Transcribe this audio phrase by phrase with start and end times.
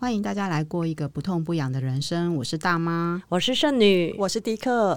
[0.00, 2.34] 欢迎大家来过一个不痛不痒的人生。
[2.36, 4.94] 我是大妈，我是圣女，我是迪克。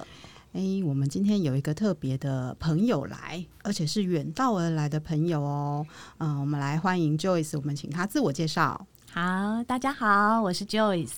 [0.54, 5.86] 哎，我们今天有一个特别的朋友来，而且是远道而来的朋友哦。
[6.20, 8.88] 嗯，我们来欢迎 Joyce，我们请他自我介绍。
[9.12, 11.16] 好，大家好，我是 Joyce。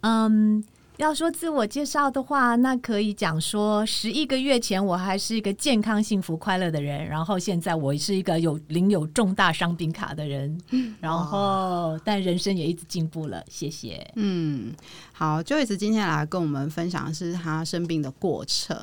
[0.00, 0.64] 嗯。
[0.98, 10.60] 要说自我介绍的话，那可以讲说，十一个月前我还是一个健康、幸福、快乐的人，然后现在我是一个有领有重大伤病卡的人，
[11.00, 14.04] 然后但人生也一直进步了，谢谢。
[14.16, 14.74] 嗯，
[15.12, 18.76] 好，Joyce 今天来跟我们分享的是他生病的过程。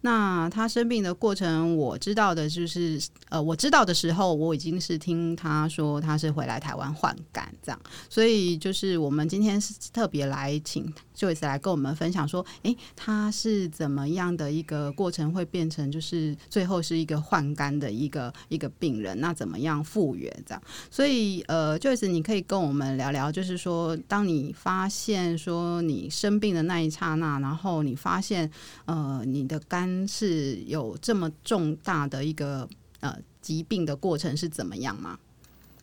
[0.00, 2.98] 那他生病的过程，我知道的就是，
[3.28, 7.78] 呃，我知道的时候，我已经是听他说他是回来台湾换肝这样，
[8.08, 11.57] 所以就是我们今天是特别来请 Joyce 来。
[11.58, 20.62] 跟我们分享说，诶，他是怎么样的一个过程，会变成就是最后是一个换肝的一个一个病人，那怎么样复原这样？
[20.90, 28.50] 所以，呃，Joyce，你可以跟我们聊聊，就是说，当你发现说你生病的那一刹那，然后你发现，
[28.84, 32.68] 呃，你的肝是有这么重大的一个
[33.00, 35.18] 呃疾病的过程是怎么样吗？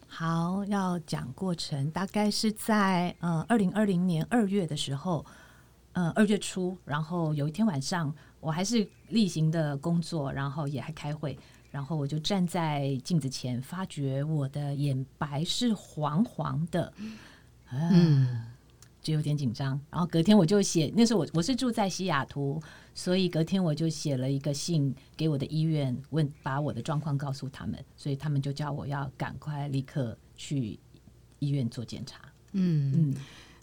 [0.07, 5.25] 好，要讲过程，大概是在呃二零二零年二月的时候。
[5.95, 11.37] 嗯，二月初，然后有一天晚上，我还是例行的工作，然后也还开会，
[11.71, 16.91] 然后我就站在镜子前，发觉我的眼白是黄黄的，
[17.71, 18.43] 嗯，
[19.01, 19.79] 就有点紧张。
[19.89, 22.61] 然后隔天我就写，那时候我我是住在西雅图，
[22.93, 30.77] 所以隔天我就写了一个信给我的医院，问把我的状况告诉他们，所以他们就叫我要赶快立刻去
[31.39, 32.19] 医院做检查。
[32.51, 33.15] 嗯嗯。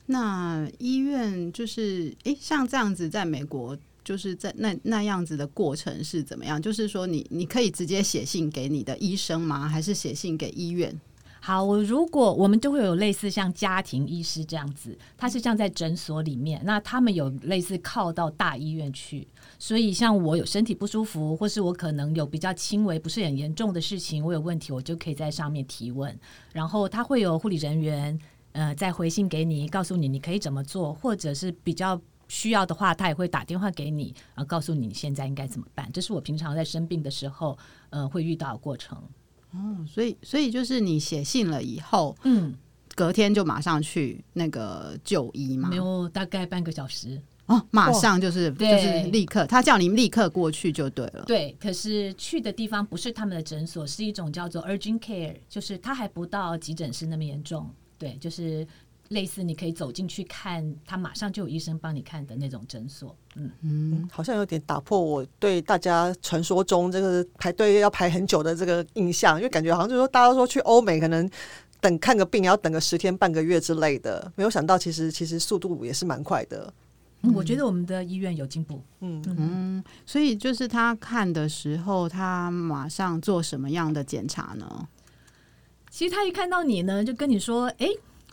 [0.06, 6.60] 那医院就是，诶、像这样子，在美国就是在那那样子的过程是怎么样？
[6.60, 9.68] 就是说你，你你可以直接写信给你的医生吗？
[9.68, 11.00] 还是写信给医院？
[11.40, 19.26] 好，我如果我们就会有类似像家庭医师这样子，他是像在诊所里面，那他们有类似靠到大医院去，
[19.58, 26.16] 所以像我有身体不舒服，或是我可能有比较轻微、不是很严重的事情，我有问题，我就可以在上面提问，
[26.52, 28.18] 然后他会有护理人员。
[28.52, 35.90] 呃，再回信给你，告诉你你可以怎么做，或者是比较需要的话，他也会打电话给你，然后告诉你你现在应该怎么办。
[35.92, 37.56] 这是我平常在生病的时候，
[37.90, 38.96] 呃，会遇到的过程。
[39.52, 42.54] 哦，所以，所以就是你写信了以后，嗯，
[42.94, 45.68] 隔天就马上去那个就医嘛？
[45.68, 47.20] 没有，大概半个小时。
[47.46, 51.24] 哦，马上就是，哦，就是立刻，他叫你立刻过去就对了。
[51.26, 57.68] 对，可是去的地方不是他们的诊所，是一种叫做 urgent care，就是他还不到急诊室那么严重。
[58.02, 58.66] 对，就是
[59.10, 63.14] 类似你可以走进去看，他马上就有医生帮你看的那种诊所。
[63.36, 71.30] 嗯嗯，好像有点打破我对大家传说中这个排队要排很久的这个印象，因为感觉好像就是说大家说去欧美可能
[71.80, 76.74] 等看个病要等个十天半个月之类的，没有想到其实其实速度也是蛮快的。
[77.22, 78.82] 嗯，我觉得我们的医院有进步。
[78.98, 84.88] 嗯嗯，所以就是他看的时候，他马上做什么样的检查呢？
[85.92, 87.86] 其实他一看到你呢，就跟你说：“哎，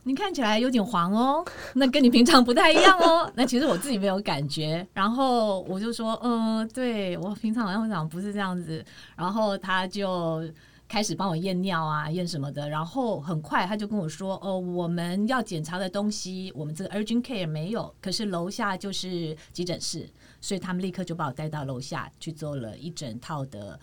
[0.03, 1.43] 你看起来有点黄哦，
[1.75, 3.29] 那跟你平常不太一样哦。
[3.35, 8.83] ”那其实我自己没有感觉，然后我就说：“嗯，对，我平常好像不是这样子。”
[9.17, 10.41] 然后他就
[10.87, 12.69] 开始帮我验尿啊，验什么的。
[12.69, 20.09] 然后很快他就跟我说：“哦，我们要检查的东西，我们这个 urgent care 没有，可是楼下就是急诊室，
[20.39, 23.77] 所以他们立刻就把我带到楼下去做了一整套的。”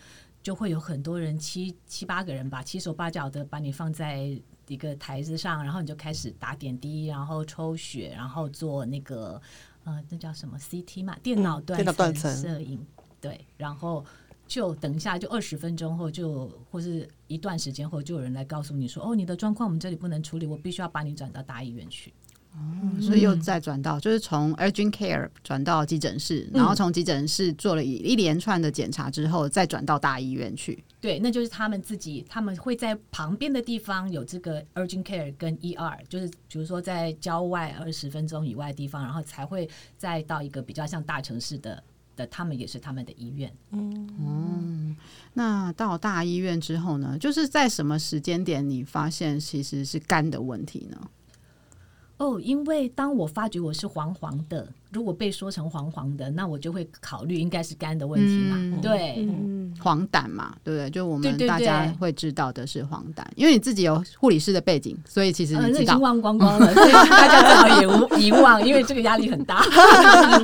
[0.47, 4.31] 就会有很多人，七七八个人吧，七手八脚的把你放在
[4.69, 9.43] 一个台子上，然后你就开始打点滴，然后抽血，然后做那个
[9.83, 12.79] 呃，那叫什么 CT 嘛，电脑断层摄影，
[13.21, 14.05] 对，然后
[14.47, 22.15] 就等一下，就二十分钟后就或是一段时间后，就有人来告诉你说，哦，你的状况我们这里不能处理，我必须要把你转到大医院去。
[22.57, 30.83] 哦，所以又再转到，就是从 urgent care 转到急诊室，然后从急诊室做了一一连串的检查之后，再转到大医院去。
[31.01, 41.81] 对，那就是他们自己，他们会在旁边的地方有这个 urgent care 跟 ER，就是比如说在郊外二十分钟以外的地方，然后才会再到一个比较像大城市的
[42.17, 43.53] 的，他们也是他们的医院。
[43.71, 44.97] 嗯，嗯，
[45.35, 50.99] 那到大医院之后呢，就是在什么时间点你发现其实是肝的问题呢？
[52.19, 58.57] 哦，因为当我发觉我是黄黄的，如果被说成黄黄的，那我就会考虑应该是肝的问题嘛。
[58.57, 60.89] 嗯、对，嗯、黄疸嘛，对不对？
[60.89, 69.63] 就我们大家会知道的是黄疸，因为你自己有护理师的背景，所以其实你知道、呃、已经忘光光了，所以大家最好也无 遗忘，因为这个压力很大。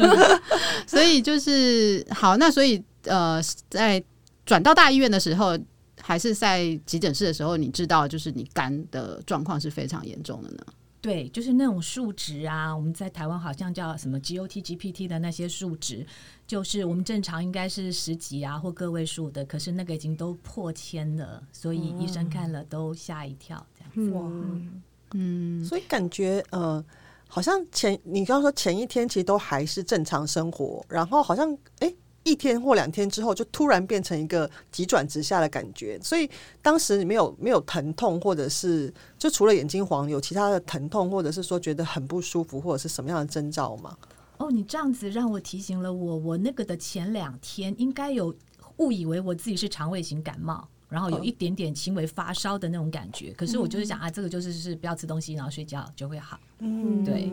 [0.87, 3.41] 所以就是好，那所以呃，
[3.71, 4.03] 在
[4.45, 5.59] 转到大医院的时候，
[6.03, 10.59] 还是在急诊室的时候，你知道就是你肝的状况是非常严重的呢？
[11.03, 16.07] 对，就是那种数值啊，我们在台湾好像叫什么 GOT、GPT 的那些数值，
[16.47, 24.17] 就是我们正常应该是十几啊或个位数的，可是那个已经都破千了，所以医生看了都吓一跳，这样子。
[24.17, 24.83] 嗯，
[25.15, 26.85] 嗯，所以感觉呃，
[27.27, 31.93] 好像前你刚刚说前一天其实都还是正常生活，然后好像哎。
[32.25, 35.99] 一天或两天之后，就突然变成一个急转直下的感觉。
[36.03, 36.31] 所以
[36.61, 43.97] 当时你没有没有疼痛，或者是就除了眼睛黄，有其他的疼痛，或者是说觉得很不舒服，或者是什么样的征兆吗？
[44.39, 48.35] 哦，你这样子让我提醒了我，我那个的前两天应该有
[48.79, 50.69] 误以为我自己是肠胃型感冒。
[50.93, 56.39] 然后有一点点轻微发烧的那种感觉，可是我就是想啊，这个就是是不要吃东西，然后睡觉就会好。
[56.59, 57.33] 嗯，对。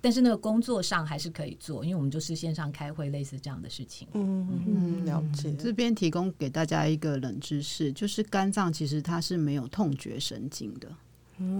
[0.00, 4.08] 但是那个工作上还是可以做，因为我们就是线上开会，类似这样的事情。
[4.14, 5.54] 嗯嗯，了解。
[5.56, 10.90] 这边提供给大家一个冷知识，就是肝脏其实它是没有痛觉神经的。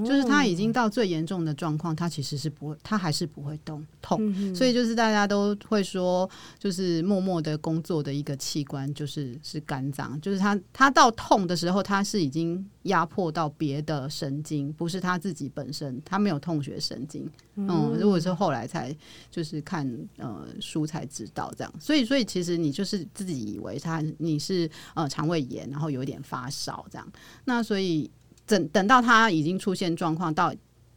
[0.04, 6.28] 就是他已经到最严重的状况，他其实是不会，他还是不会动痛，嗯、所以就是大家都会说，
[6.58, 17.26] 就是默默的工作的一个器官，就是是肝脏，就是他他到痛的时候，他是已经压迫到别的神经，不是他自己本身，他没有痛觉神经。
[17.54, 18.94] 嗯，嗯，如果是后来才
[19.30, 27.12] 就是看呃书才知道这样，所以所以其实你就是自己以为他你是呃肠胃炎，然后有一点发烧这样，
[27.44, 28.10] 那所以。
[28.50, 30.52] 等等到他已经出现状况，到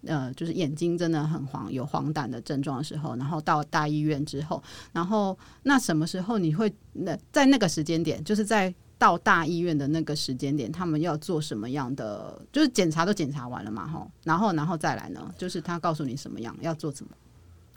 [0.06, 4.62] 呃，就是眼睛真的很黄，有黄疸的症状的时候，然后到大医院之后，
[4.92, 12.46] 然后那什么时候你会那在那个时间点，就是在到大医院的那个时间点，他们要做什么样的？
[12.52, 17.12] 就是检查都检查完了嘛，吼，然后然后再来呢，就是他告诉你什么样要做什么？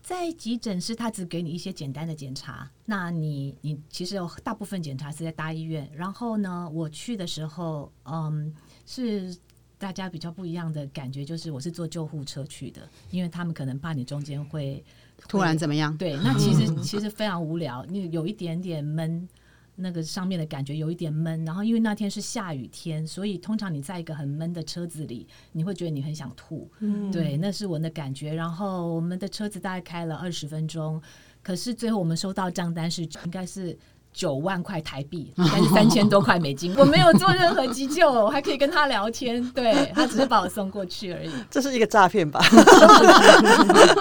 [0.03, 5.89] 在急诊室，他只给你一些简单的检查，那你你其实有大部分检查是在大医院。
[5.95, 8.53] 然后呢，我去的时候，嗯，
[8.85, 9.37] 是。
[9.79, 14.83] 大家比较不一样的感觉就是，我是坐救护车去的，因为他们可能怕你中间会
[15.29, 15.95] 突然怎么样。
[15.97, 19.29] 对，那其实 其实非常无聊，你有一点点闷，
[19.75, 21.45] 那个上面的感觉有一点闷。
[21.45, 26.71] 然后因为那天是下雨天，所以通常你在一个很闷的车子里，你会觉得你很想吐。
[26.79, 28.33] 嗯，对，那是我的感觉。
[28.33, 31.03] 然后我们的车子大概开了二十分钟，
[31.43, 33.79] 可是最后我们收到账单是应该是。
[34.17, 36.75] 九万块台币，应该是三千多块美金。
[36.79, 39.47] 我没有做任何急救，我还可以跟他聊天。
[39.51, 41.31] 对，他只是把我送过去而已。
[41.51, 42.41] 这是一个诈骗吧？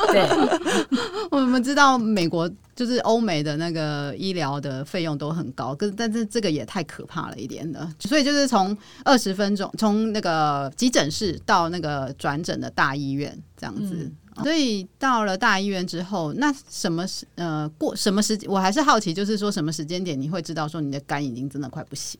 [0.08, 0.26] 对，
[1.30, 7.86] 我们知道美国就是欧美的那个医疗的费用都很高，可是但是这个也太可怕了一点的。
[8.00, 13.96] 所以就是从二十分钟，从那个急诊室到那个转诊的大医院这样子。
[13.96, 18.50] 嗯所以到了大医院之后，那什么时呃过什么时间？
[18.50, 22.20] 我还是好奇，就是说什么时间点你会知道说你的肝已经真的快不行？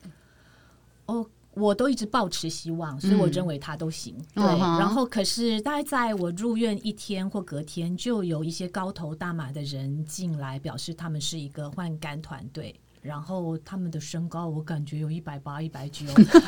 [1.06, 1.24] 哦，
[1.54, 4.14] 我都一直抱持希望，所以我认为他都行。
[4.34, 12.74] 嗯、对，嗯、然后可是大概在我入院一天或隔天，就有一些高头大马的人进来，表示他们是一个换肝团队。
[13.06, 16.04] 然后他们的身高，我感觉有一百八、一百九，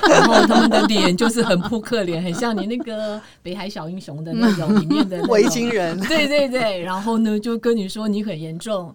[0.09, 5.97] 然后他们的脸就是很扑克脸，很像你那个北海小英雄的那种里面的 维京人。
[6.09, 8.93] 对对对，然后呢，就跟你说你很严重，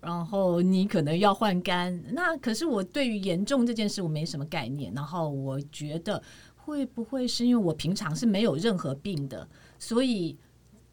[0.00, 2.02] 然后你可能要换肝。
[2.12, 6.22] 那可是我对于严重这件事我没什么概念，然后我觉得
[6.56, 9.46] 会不会是因为我平常是没有任何病的，
[9.78, 10.34] 所以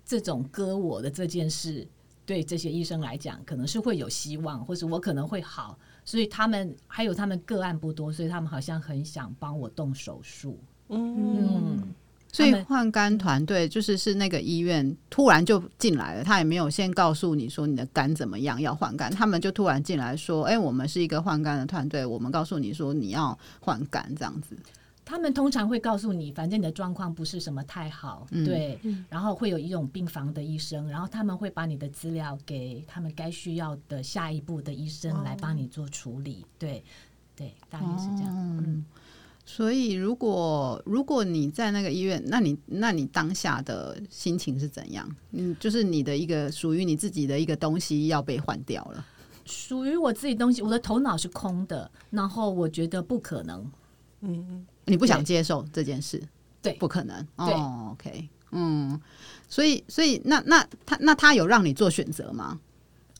[0.06, 1.88] 这种割我的这件事
[2.26, 5.80] 对这些医生来讲可能是会有希望，或是我可能会好。
[6.10, 10.60] 所以他们还有他们个案不多，所以他们好像很想帮我动手术。
[10.88, 11.84] 嗯，嗯，
[12.32, 24.58] 所以换肝团队就是是那个医院突然就进来了，他也没有先告诉你说你的肝怎么样要换肝，他们就突然进来说：“哎，我们是一个换肝的团队，我们告诉你说你要换肝这样子。”
[25.10, 36.84] 他们通常会告诉你，反正你的状况不是什么太好，嗯、对，然后会有一种病房的医生，然后他们会把你的资料给他们该需要的下一步的医生来帮你做处理，哦、对，
[37.36, 38.30] 对，大概是这样。
[38.30, 38.86] 哦、嗯，
[39.44, 45.10] 所以如果如果你在那个医院，那你那你当下的心情是怎样？
[45.32, 49.04] 嗯，就是你的一个属于你自己的一个东西要被换掉了，
[49.44, 53.72] 属于我自己东西，我的头脑是空的，然后我觉得不可能，
[54.22, 54.68] 嗯。
[54.90, 56.22] 你不想接受这件事，
[56.62, 57.26] 对，不可能。
[57.38, 57.54] 对。
[57.54, 59.00] 哦，OK，嗯，
[59.48, 62.60] 所以，所以，那那他那他有让你做选择吗？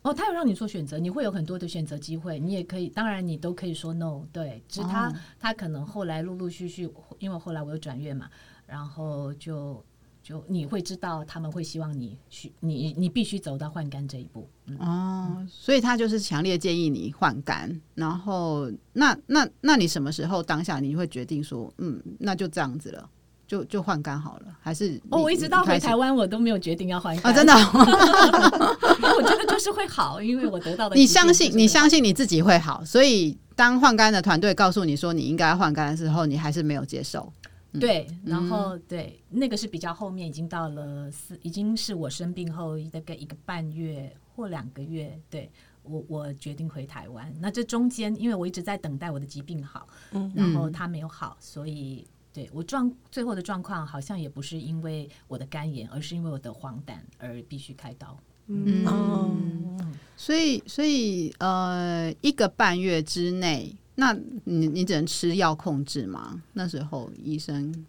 [0.02, 8.30] 哦，他有让你做选择，你会有很多的选择机会，你也可以，当然你都可以说 no，对，只是他、哦、他可能后来陆陆续续，因为后来我有转院嘛，
[8.66, 9.84] 然后就。
[10.30, 14.48] 就你会知道他们会希望你去，你你必须走到换肝这一步。
[14.68, 17.82] 嗯、哦，所以他就是强烈建议你换肝。
[17.96, 23.10] 然后，那那那你什么时候当下你会决定说，嗯，那就这样子了？
[23.48, 25.20] 就就换肝好了，还是哦？
[25.20, 27.36] 我一直到回台湾，我都没有决定要换肝啊！
[27.36, 27.52] 真的，
[29.18, 30.96] 我觉得就是会好，因为我得到的。
[30.96, 37.34] 你相信你相信你自己会好，所以当换肝的团队告诉你说你应该换肝的时候，你还是没有接受。
[37.72, 45.52] 嗯、对，然后对，那个是比较后面，已经到了四，已经是我生病后大概一个半月或两个月，对。
[45.82, 58.16] 我我决定回台湾，那这中间因为我一直在等待我的疾病好，嗯，然后他没有好，所以对我状最后的状况好像也不是因为我的肝炎，而是因为我的黄疸而必须开刀。
[58.48, 66.42] 嗯，嗯，所以所以呃一个半月之内，那你你只能吃药控制吗？
[66.54, 67.86] 那时候医生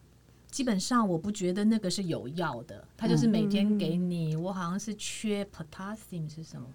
[0.51, 6.67] 基本上我不觉得那个是有药的，他就是每天给你，我好像是缺 potassium 是什么？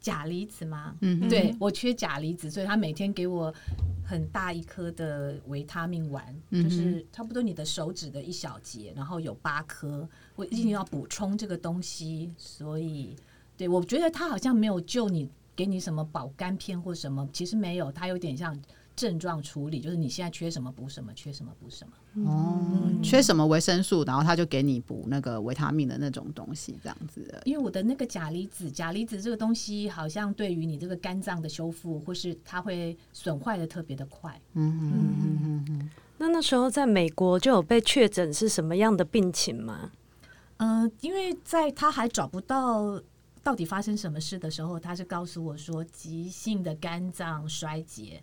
[0.00, 0.96] 钾离子吗？
[1.02, 3.54] 嗯，对，我缺钾离子，所以他每天给我
[4.02, 12.32] 很大一颗的维他命丸，嗯，就是差不多你的手指的一小节，然后有八颗，我一定要补充这个东西。
[12.38, 13.14] 所以，
[13.58, 18.58] 对，我觉得他好像没有救你，给你什么保肝片或什么，其实没有，它有点像。
[18.96, 22.30] 症状处理就是你现在缺什么补什么，缺什么补什么。
[22.30, 27.40] 哦、嗯，缺什么维生素，然后他就给你补那个维他命的那种东西，这样子的。
[27.46, 34.38] 因为我的那个钾离子，钾离子这个东西好像对于你这个肝脏的修复，或是它会损坏的特别的快。
[34.52, 35.90] 嗯嗯嗯嗯嗯。
[36.18, 39.92] 那那时候在美国就有被确诊是什么样的病情吗？
[40.58, 43.00] 嗯、呃，因为在他还找不到
[43.50, 48.22] 到底发生什么事的时候，他是告诉我说急性的肝脏衰竭。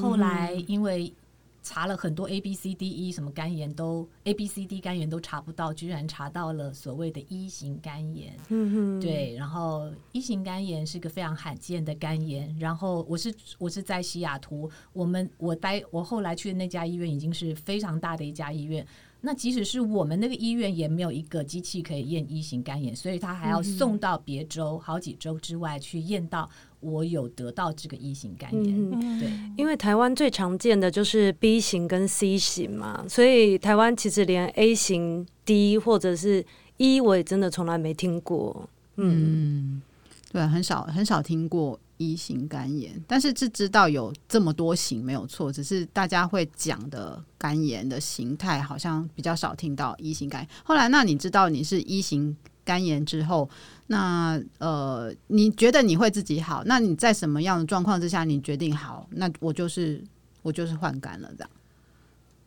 [0.00, 1.12] 后来因为
[1.60, 8.38] 查了很多 A B C D E 什么肝炎都 A B C D 肝炎都查不到，居然查到了所谓的 E 型肝炎。
[8.50, 12.56] 嗯对，然后 E 型肝炎是个非常罕见的肝炎。
[12.56, 18.86] 然后我是我是在西雅图，我们我待我后来去的那家医院已经是非常大的一家医院。
[19.24, 26.48] 那即使是我们那个医院也没有一个机器可以验一型肝炎，所以他还要送到别州好几州之外去验到。
[26.80, 36.44] 我有得到这个 E 型肝炎，嗯，对，因为台湾最常见的就是 B 型跟 C 型嘛，所以台湾其实连 A 型、D 或者是
[36.76, 39.82] E 我也真的从来没听过，嗯，嗯
[40.30, 50.48] 对，很少很少听过一型肝炎，但是是知道有这么多型没有错，只是大家会讲的肝炎的形态好像比较少听到一型肝炎。
[50.64, 53.48] 后来，那你知道你是一型肝炎之后？
[53.86, 56.62] 那呃，你觉得你会自己好？
[56.64, 59.06] 那你在什么样的状况之下，你决定好？
[59.10, 60.02] 那我就是
[60.42, 61.50] 我就是换肝了，这样。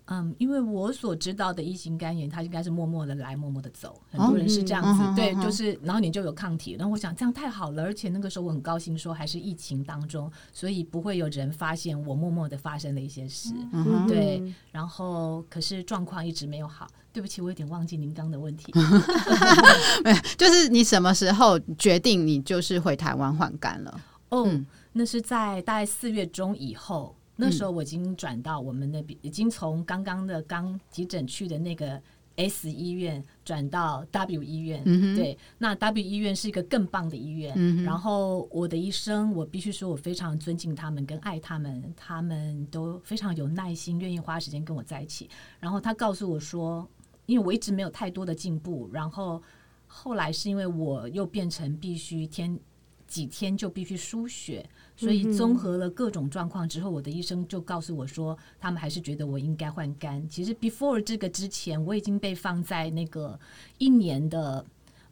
[0.09, 4.01] 嗯，因为我所知道的 E 型肝炎，它应该是默默的来，默默的走。
[4.09, 6.75] 很多人是这样子，哦、对、嗯，就是然后你就有抗体。
[6.79, 13.53] 然后我想这样太好了，而且那个时候我很高兴，说还是疫情当中，所以不会有人发现我默默的发生了一些事。
[13.73, 16.87] 嗯、对，然后可是状况一直没有好。
[17.11, 18.71] 对不起，我有点忘记您刚的问题。
[20.37, 24.01] 就是你什么时候决定你就是回台湾换肝了？
[24.29, 27.16] 哦、嗯，那是在大概四月中以后。
[27.37, 32.01] 那时候我已经转到我们那边，已经从刚刚的刚急诊去的那个
[32.35, 34.81] S 医院转到 W 医院。
[34.85, 35.15] 嗯。
[35.15, 37.53] 对，那 W 医院是一个更棒的医院。
[37.55, 37.83] 嗯。
[37.83, 45.29] 然后我的医生，我必须说我非常尊敬他们，跟爱他们，他们都非常有耐心，愿意花时间跟我在一起。
[45.59, 46.87] 然后他告诉我说，
[47.27, 49.41] 因为我一直没有太多的进步，然后
[49.85, 52.59] 后来是因为我又变成必须天
[53.07, 54.67] 几天就必须输血。
[54.95, 60.27] 所以综合了各种状况之后，我的医生就告诉我说，他们还是觉得我应该换肝。
[60.27, 63.39] 其实 before 这个之前，我已经被放在那个
[63.77, 64.65] 一年的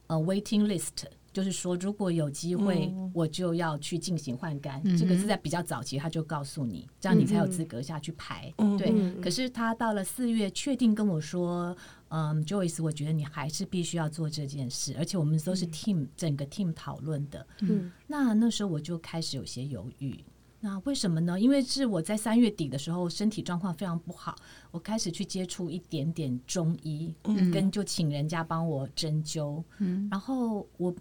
[0.07, 1.05] 呃 waiting list。
[1.35, 4.81] 就是说，如果有机会，我就要去进行换肝。
[4.85, 4.97] 嗯。
[4.97, 8.53] 这个是在比较早期，他就告诉你，这样你才有资格下去排。
[8.59, 8.77] 嗯。
[8.77, 9.21] 对。
[9.21, 11.75] 可是他到了四月，确定跟我说
[12.07, 17.91] ：“嗯，Joyce，我觉得你还是必须要做这件事，而且我们都是 team，嗯，整个 team 讨论的。”嗯。
[18.07, 20.17] 那那时候我就开始有些犹豫。
[20.61, 21.37] 那为什么呢？
[21.37, 24.33] 因为是我在三月底的时候，身体状况非常不好，
[24.71, 29.61] 我开始去接触一点点中医，嗯，跟就请人家帮我针灸。
[29.79, 30.07] 嗯。
[30.09, 30.95] 然后我。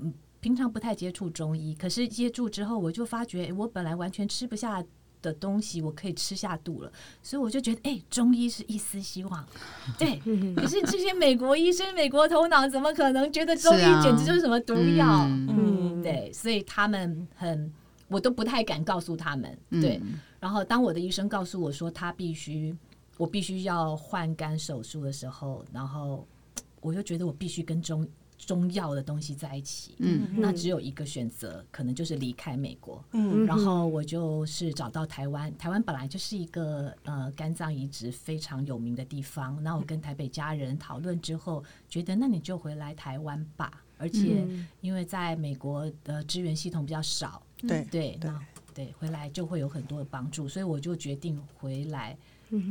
[0.45, 4.85] 平常不太接触中医，可是接触之后，我就发觉我本来完全吃不下
[5.23, 6.93] 的东西，我可以吃下肚了。
[7.23, 9.49] 所以我就觉得，哎、欸，中医是一丝希望。
[9.99, 10.21] 对，
[10.55, 15.07] 可是这些美国医生、美国头脑，怎么可能觉得中医简直就是什么毒药？
[15.07, 17.73] 啊、嗯，对，所以他们很，
[18.09, 19.59] 我都不太敢告诉他们。
[19.71, 19.99] 对，
[20.39, 22.77] 然后当我的医生告诉我说他必须，
[23.17, 26.29] 我必须要换肝手术的时候，然后
[26.83, 28.07] 我就觉得我必须跟中。
[28.45, 33.03] 中药的东西在一起，嗯，那只有一个选择，可能就是离开美国。
[33.13, 39.63] 嗯，然后我就是找到台湾，台湾本来就是一个呃肝脏移植非常有名的地方。
[39.63, 43.71] 那我跟台北家人讨论之后，觉得那你就回来台湾吧。
[43.97, 44.47] 而且
[44.81, 48.41] 因为在美国的支援系统比较少，对对那
[48.75, 52.17] 对，回来就会有很多的帮助，所以我就决定回来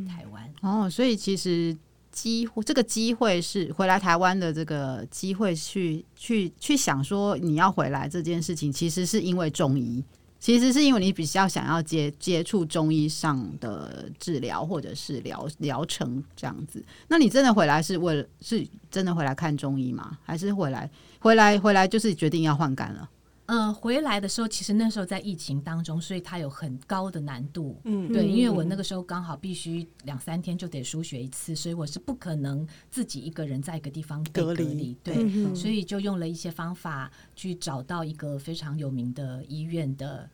[0.08, 0.54] 台湾。
[0.62, 1.76] 哦，所以其实。
[2.14, 10.02] 机会，这个机会是回来台湾的这个机会去，去去去想说你要回来这件事情，其实是因为中医，
[10.40, 16.82] 其实是因为你比较想要接接触中医上的治疗或者是疗疗程这样子。
[17.08, 20.18] 那你真的回来是为了是真的回来看中医吗？
[20.24, 20.90] 还是回来
[21.20, 23.10] 回来回来就是决定要换肝了？
[23.48, 27.80] 嗯、呃，回来的时候，其实那时候在疫情当中，所以它有很高的难度。
[27.84, 34.64] 嗯，对，因为我那个时候刚好必须两三天就得输血一次，所以我是不可能自己一个人在一个地方隔离。
[34.64, 40.30] 隔离对，嗯、所以就用了一些方法去找到一个非常有名的医院的。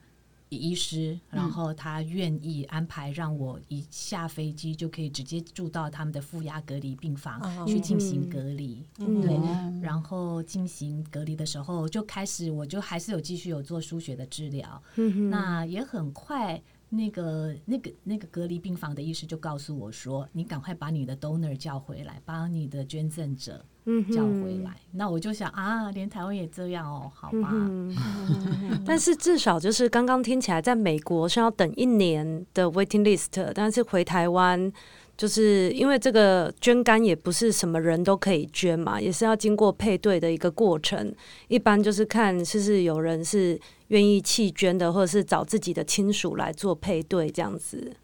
[0.57, 8.83] 医师，然后他愿意安排让我一下飞机就可以直接住到他们的负压隔离病房去进行隔离。
[8.97, 14.81] 嗯、对，然后进行隔离的时候就开始，我就还是有继续有做输血的治疗。
[14.95, 23.63] 嗯、那也很快，那个那个那个隔离病房的医师就告诉我说：“你赶快把你的 donor 叫回来，把你的捐赠者。”
[24.13, 27.49] 叫回来，嗯、那我就想啊，连台湾也这样哦，好吧。
[27.51, 27.91] 嗯、
[28.85, 34.71] 但是至少就是刚刚听起来，在美国是要等一年的 waiting list，但是回台湾，
[35.17, 41.11] 就是因为这个捐肝也不是什么人都可以捐嘛，也是要经过配对的一个过程。
[41.47, 47.95] 一般就是看是不是有人是愿意弃捐的，或者是找自己的亲属来做配对这样子。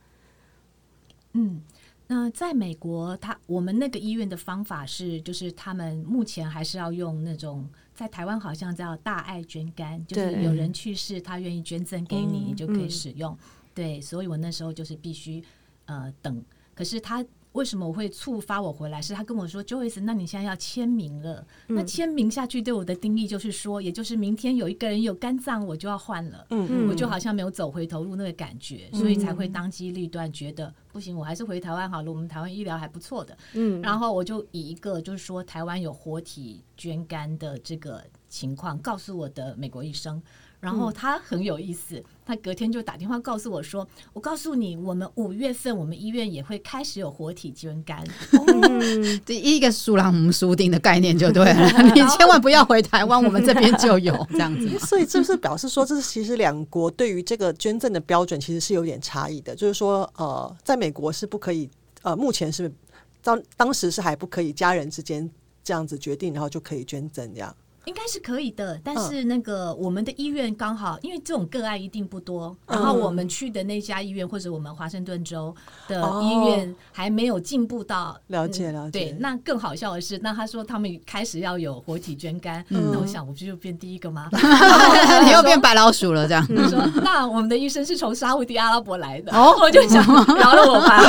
[1.34, 1.64] 嗯。
[2.08, 13.36] 那在美国，他我们那个医院的方法是，就是他们目前还是要用那种，在台湾好像叫大爱捐肝，就是有人去世，他愿意捐赠给你，你就可以使用。
[13.74, 15.44] 对，所以我那时候就是必须
[15.86, 16.44] 呃等，
[16.76, 17.26] 可是他。
[17.56, 19.02] 为什么我会触发我回来？
[19.02, 21.46] 是他跟我说，Joyce，那你现在要签名了。
[21.70, 26.46] 嗯、那签名下去对我的定义就是说，也就是明天有一个人有肝脏，我就要换了。
[26.50, 32.12] 嗯嗯，我就好像没有走回头路那个感觉，嗯、所以才会当机立断，觉得不行，我还是回台湾好了。
[32.12, 33.38] 我们台湾医疗还不错的。
[33.54, 40.22] 嗯，然后我就以一个就是说台湾有活体捐肝的这个情况，告诉我的美国医生。
[40.66, 48.04] 然后他很有意思，他隔天就打电话告诉我说：“我告诉你，我们五月份我们医院也会开始有活体捐肝。
[49.24, 54.80] ”这一个输人不输定的概念就对了，你千万不要回台湾，我们这边就有这样子。
[54.80, 59.56] 所以这是表示说，这是其实两国对于这个捐赠的标准其实是有点差异的。
[59.56, 61.70] 就是说，呃，在美国是不可以，
[62.02, 62.74] 呃，目前是
[63.22, 65.30] 当当时是还不可以家人之间
[65.64, 67.56] 这样子决定，然后就可以捐赠这样。
[67.86, 75.56] 应该是可以的，但是那个我们的医院刚好，因为这种个案一定不多，然后我们去的那家医院或者我们华盛顿州
[75.88, 79.00] 的医院还没有进步到了解了解。
[79.00, 84.30] 对，那更好笑的是，那他说他们开始要有活体捐肝，那我想我不就变第一个吗？
[85.24, 86.46] 你又变白老鼠了，这样。
[86.48, 90.04] 他说那我们的医生是从沙乌地阿拉伯来的，哦，我就想
[90.36, 91.00] 饶了我吧。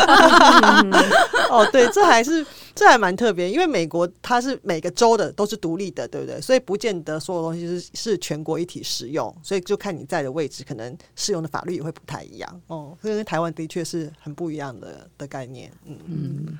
[1.50, 2.44] 哦，对，这还是。
[2.76, 6.38] 这还蛮特别，因为美国它是每个州的都是独立的，对不对？
[6.42, 12.94] 所以不见得所有东西是是全国一体适用，所以就看你在的位置，可能适用的法律也会不太一样哦。
[13.00, 16.58] 所以跟台湾的确是很不一样的的概念，嗯嗯。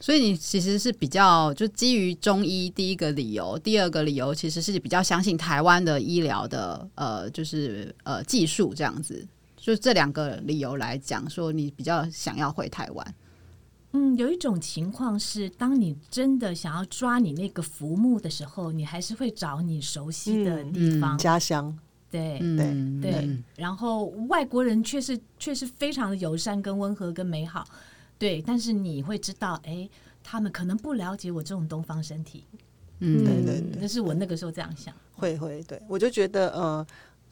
[0.00, 13.14] 所以你其实是比较就基于中医第一个理由，第二个理由其实是比较相信台湾的医疗的呃，就是呃技术这样子，就这两个理由来讲，说你比较想要回台湾。
[13.96, 21.78] 嗯，有一种情况是，当你真的想要抓你那个浮木的时候，你还是会找你熟悉的地方，嗯嗯、家乡。
[22.10, 23.38] 对、嗯、对对。
[23.56, 27.64] 然后外国人确实确实非常的友善、跟温和、跟美好。
[28.18, 29.88] 对，但是你会知道，哎，
[30.24, 32.42] 他们可能不了解我这种东方身体。
[32.98, 34.92] 嗯，对对对，那是我那个时候这样想。
[35.14, 36.84] 会会，对我就觉得，呃，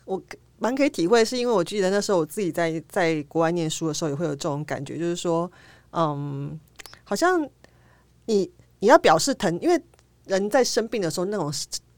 [0.05, 0.23] 我
[0.61, 5.51] 蛮可以体会，是因为我记得那时候我自己在在国外念书的时候，也会有这种感觉，就是说。
[5.93, 6.59] 嗯，
[7.05, 7.49] 好像
[8.27, 8.51] 你
[8.81, 9.83] 你要表示疼，因为
[10.27, 11.53] 人在生病的时候，那种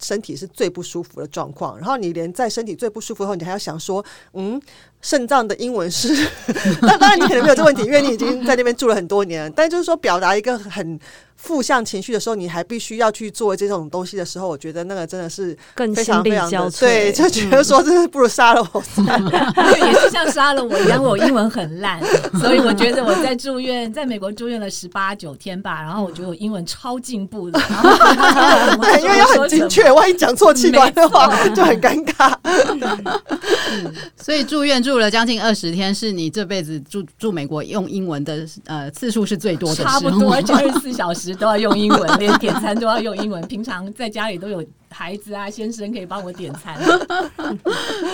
[0.05, 4.61] 身体是最不舒服的状况，然后你连在身体最不舒服后，你还要想说，嗯，
[5.01, 6.29] 肾脏的英文是，
[6.83, 11.01] 那当然你可能没有这个问题，因为你已经在那边住了很多年了，但就是说表达一个很。
[11.37, 19.53] 负向情绪的时候，你还必须要去做这种东西的时候，我觉得那个真的是非常非常的对，就觉得说真是不如杀了我 算了，
[19.85, 21.03] 也是像杀了我一样。
[21.03, 22.01] 我英文很烂，
[22.41, 27.61] 所以我觉得我在住院，在美国住院了 十八九天吧，然后我觉得我英文超进步的，
[29.03, 32.35] 因为要很精确，万一讲错器官的话就很尴尬。
[34.17, 41.35] 所以住院住了将近二十天，是你这辈子住住美国用英文的呃次数是最多的，差不多二十四小时。
[41.35, 43.45] 都要用英文，连点餐都要用英文。
[43.49, 46.79] 平常在家里都有孩子啊，先生可以帮我点餐。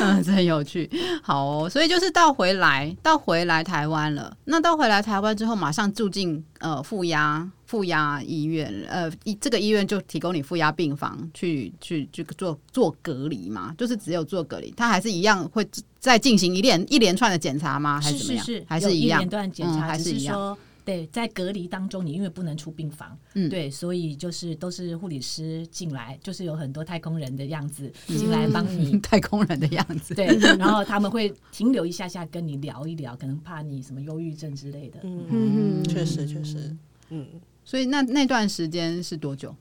[0.00, 0.90] 嗯， 真有趣。
[1.22, 4.34] 好哦，所以就是到回来，到回来台湾了。
[4.44, 18.00] 那到回来台湾之后，马上住进呃负压负压医院，呃，这个医院就提供你负压病房去去去做做隔离嘛，就是只有做隔离，他还是一样会再进行一连一连串的检查吗？
[18.00, 18.44] 还是怎么样？
[18.44, 19.20] 是是是，还是一样？
[19.20, 20.56] 一连段检查，嗯，还是一样。
[20.90, 30.26] 对，在隔离当中，你因为不能出病房，嗯，对，所以就是都是护理师进来，就是有很多太空人的样子进来帮你，嗯， 太空人的样子，对，
[30.58, 36.76] 然后他们会停留一下下跟你聊一聊，可能怕你什么忧郁症之类的，嗯嗯，确实确实，
[37.10, 37.24] 嗯，
[37.64, 39.54] 所以那那段时间是多久？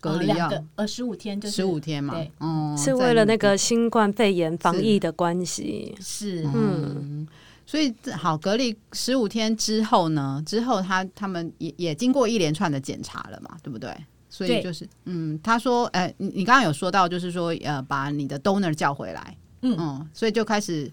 [0.00, 7.26] 隔离要呃十五天，就是十五天嘛，对，嗯，是为了那个新冠肺炎防疫的关系，是，是，嗯。
[7.66, 10.42] 所以好，隔离十五天之后呢？
[10.46, 13.94] 之后他他们也也经过一连串的检查了嘛，对不对？
[14.28, 20.90] 所以就是嗯，他说，哎、呃，你你刚刚有说到，就是说呃，把你的 donor 叫回来，嗯嗯，所以就开始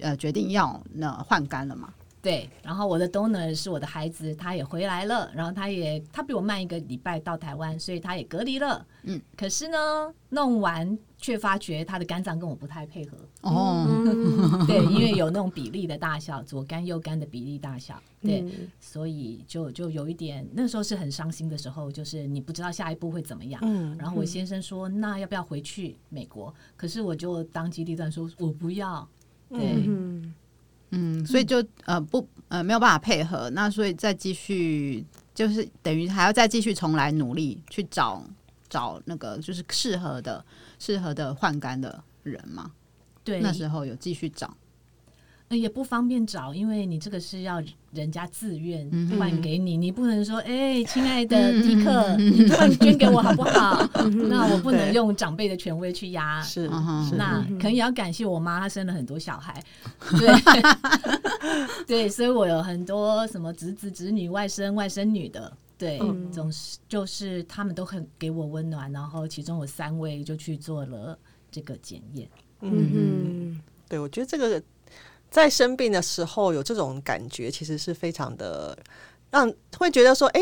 [0.00, 1.88] 呃决定要那换肝了嘛。
[2.20, 8.84] 对，然后我的 donor 是我的孩子，他也回来了，然后他也他比我慢一个礼拜到台湾，所以他也隔离了。
[9.04, 13.18] 嗯，可是呢，弄完却发觉他的肝脏跟我不太配合。
[13.42, 13.86] 哦，
[14.66, 23.60] 对，因为有那种比例的大小，左肝右肝的比例大小，对，嗯、所以就就有一点，那时候是很伤心的时候，就是你不知道下一步会怎么样。
[23.64, 26.52] 嗯，然后我先生说，那要不要回去美国？
[26.76, 29.06] 可是我就当机立断说，我不要。
[29.50, 29.74] 对。
[29.86, 30.34] 嗯
[30.92, 38.24] 嗯，所以就呃不呃没有办法配合，那所以再继续就是等于还要再继续重来努力去找
[38.70, 40.42] 找那个就是适合的
[40.78, 42.70] 适合的换肝的人嘛。
[43.22, 44.56] 对，那时候有继续找。
[45.50, 53.84] 也不方便找，因为你这个是要人家自愿换给你，嗯、你不能说，哎、欸，亲爱的迪克，嗯、你突然捐给我好不好？
[53.94, 56.40] 嗯、 那我不能用长辈的权威去压。
[56.40, 56.68] 是，
[57.18, 59.60] 那可能也要感谢我妈，她生了很多小孩，
[60.20, 60.28] 对，
[61.84, 71.18] 对，所以我有很多什么侄子、侄女、外甥、外甥女的，对，嗯、总是就是他们都很给我温暖，然后其中有三位就去做了
[71.50, 72.28] 这个检验。
[72.60, 74.62] 嗯嗯，对，我觉得这个。
[75.30, 78.76] 在生病的时候有这种感觉，其实是非常的
[79.30, 80.40] 让会觉得说，哎，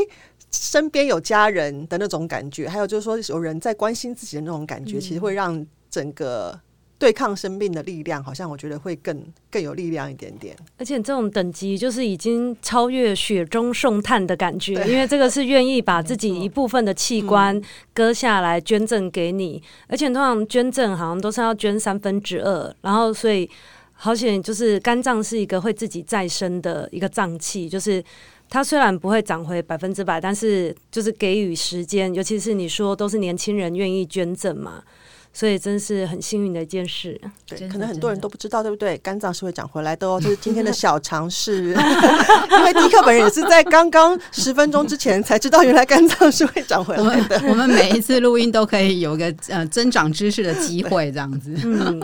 [0.50, 6.58] 身边有家人的那种感觉，还有就是说有人在关心自己的那种感觉，嗯、其实会让整个
[6.98, 10.56] 对抗生病的力量，好像我觉得会更更有力量一点点。
[10.76, 17.60] 而且这种等级就是已经超越雪中送炭的感觉，因为这个是愿意把自己一部分的器官
[17.94, 23.48] 割下来捐赠给你，嗯、而且通常捐赠好像都是要捐三分之二，然后所以。
[24.00, 28.00] 好险，就是肝脏是一个会自己再生的一个脏器，就是
[28.48, 34.84] 它虽然不会长回百分之百，但是就是给予时间，尤其是你说都是年轻人愿意捐赠嘛。
[35.32, 37.20] 所以真是很幸运的一件事。
[37.46, 38.98] 对，可能很多人都不知道，对不对？
[38.98, 41.74] 肝脏是会长回来的哦，这是今天的小常识。
[42.50, 47.40] 因为迪克本人也是在刚刚十分钟之前才知道，原来肝脏是会长回来的。
[47.48, 51.54] 我们每一次录音都可以有个呃增长知识的机会，这样子。
[51.64, 51.98] 嗯，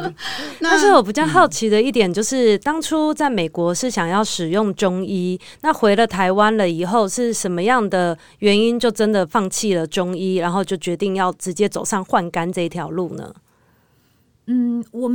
[0.61, 13.35] 那但是我比较好奇的一点就是，当初在美国是想要使用中医，那回了台湾了以后，是什么样的原因就真的放弃了中医，然后就决定要直接走上换肝这一条路呢？
[14.47, 15.11] 嗯，我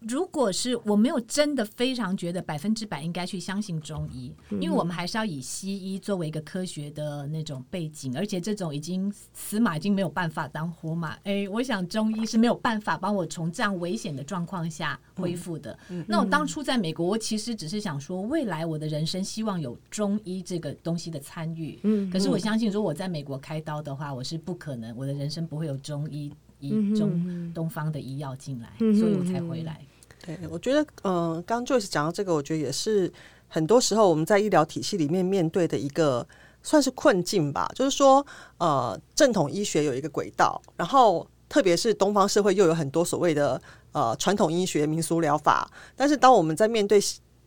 [0.00, 11.16] 如果是我没有真的非常觉得百分之百应该去相信中医，嗯、因为我们还是要以西医作为一个科学的那种背景，而且这种已经死马已经没有办法当活马。
[11.24, 15.76] 哎，我想中医是没有办法帮我从这样危险的状况下恢复的。
[15.88, 21.80] 嗯、那我当初在美国，我其实只是想说，未来我的人生希望有中医这个东西的参与。
[21.84, 26.30] 嗯，可是我相信，如果我在美国开刀的话，我是不可能，我的人生不会有中医。
[26.66, 29.80] 以中东方的医药进来，所以我才回来。
[30.24, 33.12] 对，我觉得，嗯、呃，刚刚 Joyce 讲到这个，我觉得也是
[33.46, 36.26] 很多时候我们在医疗体系里面面对的一个
[36.62, 37.70] 算是困境吧。
[37.74, 38.26] 就是说，
[38.58, 43.60] 呃，正统医学有一个轨道，然后特别是东方社会又有很多所谓的
[43.92, 46.98] 呃传统医学、民俗疗法，但是当我们在面对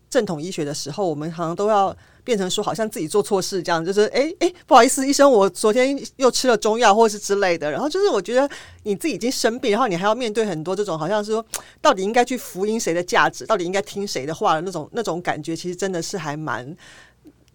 [0.10, 7.70] 正统医学的时候，我们好像都要变成说，好像自己做错事这样，就是哎哎，不好意思，医生，我昨天又吃了中药或是之类的。
[7.72, 8.50] 然后就是我觉得
[8.84, 11.46] 你自己已经生病，然后你还要面对很多这种，好像是说
[11.82, 16.76] 到底应该去福音谁的价值，到底应该听谁的话的那种那种感觉，其实真的是还蛮。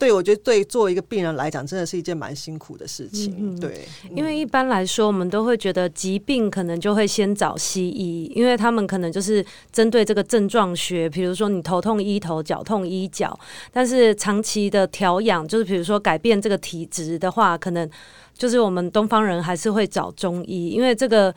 [0.04, 3.34] 对，我觉得对作为一个病人来讲，真的是一件蛮辛苦的事情。
[3.38, 13.38] 嗯、对，因为一般来说，我们都会觉得疾病可能就会先找西医，因为他们可能就是针对这个症状学，比如说你头痛医头，脚痛医脚。
[13.72, 17.88] 但是长期的调养，就是比如说改变这个体质的话，可能
[18.36, 21.34] 就是我们东方人还是会找中医，因为这个。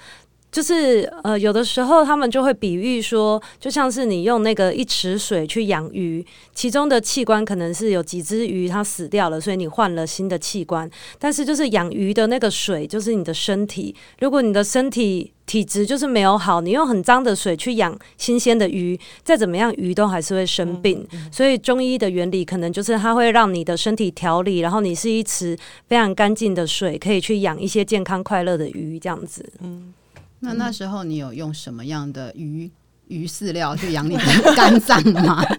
[0.49, 10.89] 就是呃，有的时候他们就会比喻说，就像是你用那个一池水去养鱼，其中的器官可能是有几只鱼它死掉了，所以你换了新的器官。
[11.19, 13.93] 但是就是养鱼的那个水，就是你的身体。
[14.19, 21.05] 如果你的身体体质就是没有好，你用很脏的水去养新鲜的鱼，再怎么样鱼都还是会生病。
[21.31, 25.55] 所以中医的原理可能就是它会让你的身体调理，然后你是一池
[25.87, 29.45] 非常干净的水，可以去养一些健康快乐的鱼，这样子。
[29.59, 29.93] 嗯。
[30.39, 32.69] 那那时候你有用什么样的鱼
[33.07, 35.43] 鱼饲料去养你的肝脏吗？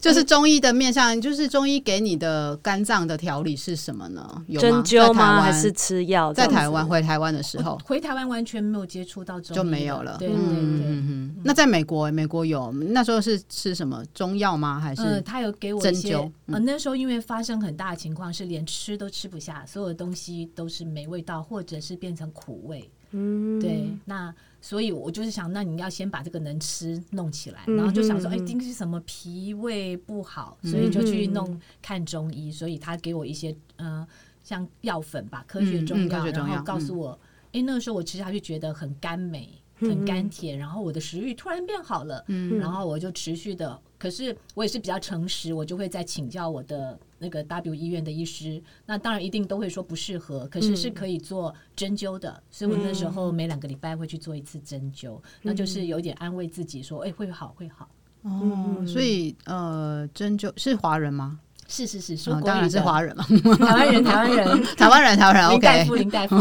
[0.00, 4.42] 就是中医的面向，就是中医给你的肝脏的调理是什么呢？
[4.46, 5.40] 有针灸吗？
[5.42, 6.32] 还是吃药？
[6.32, 10.16] 在台湾回台湾的时候，回台湾完全没有接触到中医，就没有了。
[10.18, 11.27] 对对对，嗯嗯。
[11.44, 14.80] 那在美国，美国有那时候是吃什么中药吗？
[14.80, 15.20] 还是？
[15.22, 16.30] 他有给我针灸。
[16.46, 22.90] 呃，那时候因为发生很大的情况，是连吃都吃不下，所有的东西都是没味道，或者是变成苦味。
[23.12, 34.06] 嗯，对，那所以我就是想，那你要先把这个能吃弄起来，然后就想说，哎，一定是什么脾胃不好，所以就去弄看中医，所以他给我一些呃，
[34.44, 37.18] 像药粉吧，科学中药，然后告诉我，
[37.52, 46.98] 哎，那个时候我其实还是觉得很甘美，很甘甜，然后我的食欲突然变好了，嗯，然后我就持续的，可是我也是比较诚实，我就会再请教我的。
[47.20, 57.88] 那个 W 医院的医师，那当然一定都会说不适合，可是是可以做针灸的，嗯、所以我那时候每两个礼拜会去做一次针灸，嗯、那就是有点安慰自己说，哎、欸，会好会好。
[58.22, 61.40] 哦，嗯、所以呃，针灸是华人吗？
[61.70, 63.24] 是是是，说、哦、当然是华人嘛，
[63.58, 65.50] 台湾人，台湾人， 台湾人，台湾人。
[65.50, 66.40] 林大夫，林大夫，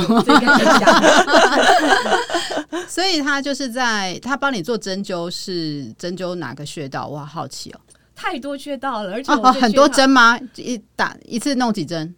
[2.88, 7.08] 所以他就是在他帮你做针灸，是针灸哪个穴道？
[7.08, 7.80] 我好好奇哦。
[8.16, 10.40] 太多穴道了，而且哦，很多针吗？
[10.56, 12.16] 一打一次弄几针？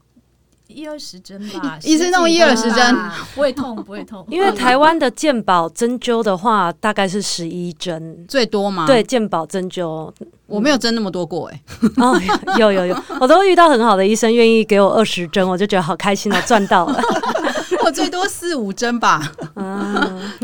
[0.70, 2.96] 一二十 针吧，一次弄一二十针，
[3.36, 4.26] 不会痛，不会痛。
[4.30, 8.86] 因为台湾的健保针灸的话，大概是十一针最多吗？
[8.86, 10.12] 对，健保针灸
[10.46, 11.62] 我没有针那么多过哎。
[11.98, 12.20] 哦，
[12.58, 17.02] 有有有， 我都遇到很好的医生，愿意给我二十针，我就觉得好开心哦，赚到了。
[17.86, 19.32] 我最多四五针吧，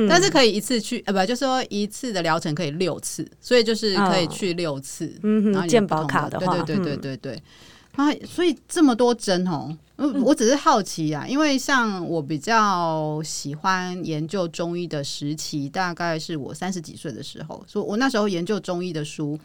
[0.10, 5.14] 但是可以一次去，呃，不，就是说一次的疗程可以六次，所以就是可以去六次。
[5.22, 7.44] 嗯哼，健保卡的话，对对对对对。
[7.96, 19.40] 啊，所以这么多针哦，我只是好奇啊，因为像我比较喜欢研究中医的时期，大概是我三十几岁的时候，所以我那时候研究中医的书，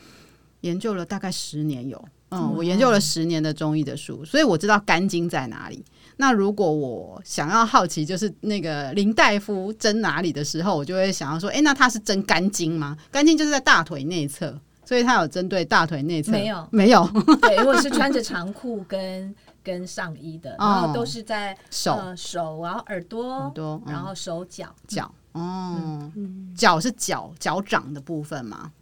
[0.62, 5.84] 研究了大概十年有，嗯，我研究了十年的中医的书，所以我知道肝经在哪里。
[6.16, 12.96] 那如果我想要好奇，就是那个林大夫针哪里的时候，我就会想要说，哎、欸，那他是针肝经吗？
[13.10, 16.32] 肝经就是在大腿内侧，所以他有针对大腿内侧？
[16.32, 17.08] 没有，没有。
[17.40, 24.74] 对，如果是穿着长裤跟跟上衣的，然后都是在手、呃、手，然后耳朵，耳朵，然后手脚。
[24.86, 25.12] 脚。
[25.32, 26.10] 哦，
[26.56, 28.72] 脚是脚脚掌的部分吗？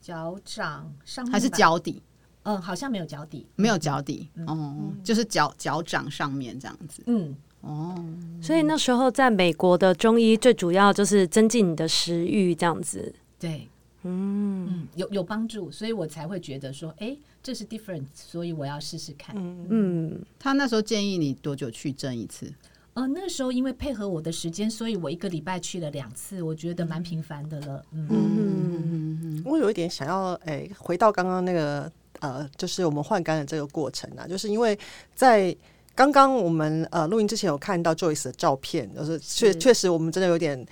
[0.00, 2.02] 脚掌上还是脚底？
[2.44, 7.02] 嗯，好像没有脚底，没有脚底，哦、就是脚脚掌上面这样子。
[7.06, 7.94] 嗯，哦，
[8.40, 13.14] 所以那时候在美国的中医最主要就是增进你的食欲，这样子。
[13.38, 13.68] 对，
[14.06, 19.34] 嗯，嗯有有帮助，所以我才会觉得说，哎、欸，这是 different，所以我要试试看。
[19.36, 22.52] 嗯嗯，他那时候建议你多久去针一次？
[22.94, 27.84] 呃，那时候因为配合我的时间，所以我一个礼拜去了两次，我觉得蛮频繁的了。
[27.92, 31.90] 嗯嗯嗯嗯嗯，我有一点想要，哎、欸，回到刚刚那个。
[32.20, 34.76] 呃，就是我们换肝的这个过程啊，就是因为
[35.14, 35.54] 在
[35.94, 40.66] 刚刚我们呃录音之前有看到 Joyce 的照片，就是确确实我们真的有点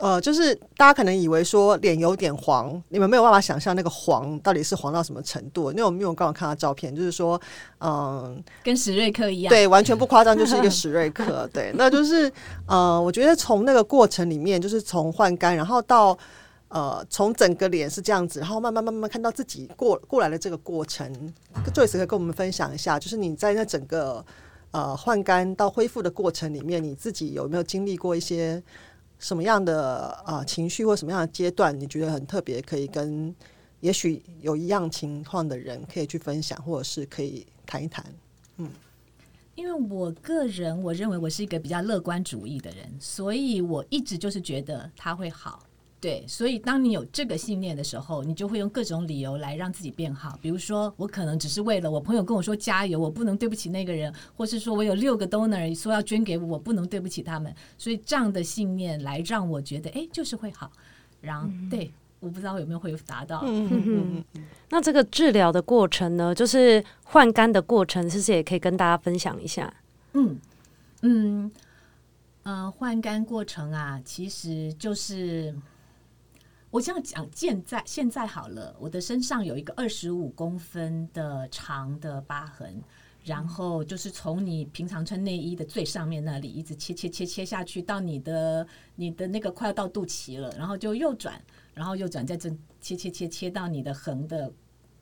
[0.00, 5.70] 呃，就是大家可能以为说脸有点黄，你们没有办法想象那个黄到底是黄到什么程度。
[5.70, 7.40] 因为我们有刚好看到照片，就是说
[7.78, 11.48] 嗯、呃，跟史瑞克一样，对，完全不夸张，就是一个 史瑞克。
[11.52, 12.30] 对，那就是
[12.66, 16.16] 呃，我觉得从那个过程里面，就是从换肝，然后到。
[16.68, 21.08] 呃，从整个脸是这样子，然后慢慢慢慢看到自己过过来的这个过程
[21.72, 24.24] ，Joyce 可以跟我们分享一下，就是你在那整个
[24.72, 28.60] 呃换肝到恢复的过程里面，你自己有没有经历过一些
[29.24, 31.80] 什么样的啊、情绪或什么样的阶段？
[31.80, 33.34] 你觉得很特别，可以跟
[33.80, 38.04] 也许有一样情况的人可以去分享，或者是可以谈一谈。
[38.58, 38.68] 嗯，
[39.54, 45.64] 因为我个人我认为我是一个比较乐观主义的人，所以我一直就是觉得他会好。
[46.04, 50.38] 对，所以当你有这个信念的时候，你就会用各种理由来让自己变好。
[50.42, 57.50] 比如说，我可能只是为了我朋友跟我说加油，我不能对不起那个人，或是说我有六个 donor 说要捐给我，我不能对不起他们。
[57.78, 60.70] 所以这样的信念来让我觉得，哎，就是会好。
[61.22, 61.90] 然后，嗯、对，
[62.20, 63.40] 我不知道有没有会达到。
[63.46, 64.44] 嗯嗯嗯。
[64.68, 69.72] 那这个治疗的过程呢，就是换肝的过程，是不是也可以跟大家分享一下？
[70.12, 70.38] 嗯
[71.00, 71.50] 嗯
[72.42, 75.54] 呃，换肝过程啊，其实就是。
[76.74, 82.82] 我这样讲，现在现在好了，我的身上有一个二十五公分的长的疤痕，
[83.22, 91.40] 然后就是从你平常穿内衣的最上面那里一直切切切切下去，到你的你的那个快要到肚脐了，然后就右转，
[91.74, 94.52] 然后右转在这切切切切到你的横的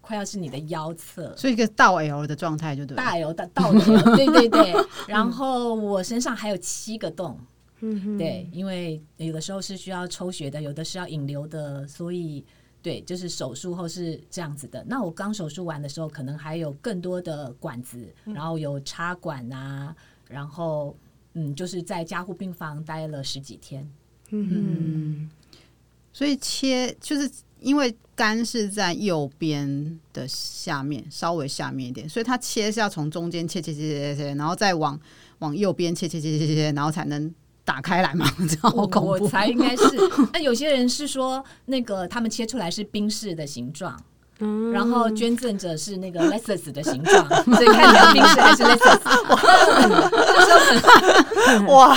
[0.02, 4.74] 快要是你的腰侧，所以一个倒 L 的状态就对，大 L 的倒 L，对对对，
[5.08, 7.40] 然后我身上还有七个洞。
[7.84, 12.44] 嗯，对，因为有的时候是需要抽血的，有的是要引流的，所以
[12.80, 14.84] 对，就是手术后是这样子的。
[14.86, 19.92] 那我刚手术完的时候，可能还有更多的管子，然后有插管啊，
[20.28, 20.96] 然后
[21.32, 23.82] 嗯，就是在加护病房待了十几天。
[24.30, 25.30] 嗯，嗯，
[26.12, 34.96] 所以切就是因为肝是在右边的下面，稍微下面一点，所以它切是要从中间切切切切切，然后再往
[35.40, 37.34] 往右边切切切切切，然后才能。
[37.64, 39.08] 打开来嘛， 这样好恐怖。
[39.10, 39.84] 我猜应该是。
[40.32, 43.96] 那有些人是说，那个他们切出来是冰室的形状，
[44.40, 49.00] 嗯，然后捐赠者是那个 Lexus 的形状， 所以看你的冰氏还是 Lexus。
[51.68, 51.96] 哇，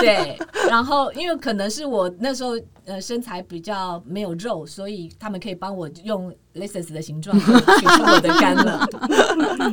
[0.00, 0.38] 对。
[0.70, 2.52] 然后因为可能是我那时候
[2.84, 8.86] 呃身材比较没有肉，所以他们可以帮我用 Lexus 的形状 取出我的肝了。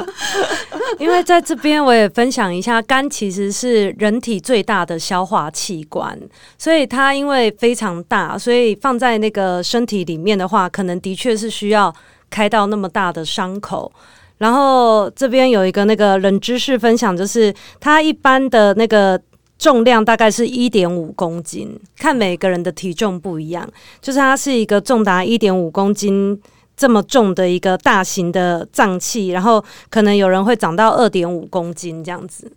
[1.00, 6.18] 因为在这边我也分享一下，肝其实是人体最大的消化器官，
[6.58, 11.94] 所以它因为非常大，所以放在那个身体里面的话，可能的确是需要
[12.30, 13.92] 开到那么大的伤口。
[14.38, 19.20] 然后这边有一个那个冷知识分享，就是它一般的那个
[19.58, 23.70] 重量大概是一点五公斤，看每个人的体重不一样，
[24.02, 26.42] 就是它是一个重达一点五公斤。
[26.78, 32.52] 这么重的一个大型的脏器，然后可能有人会长到二点五公斤这样子，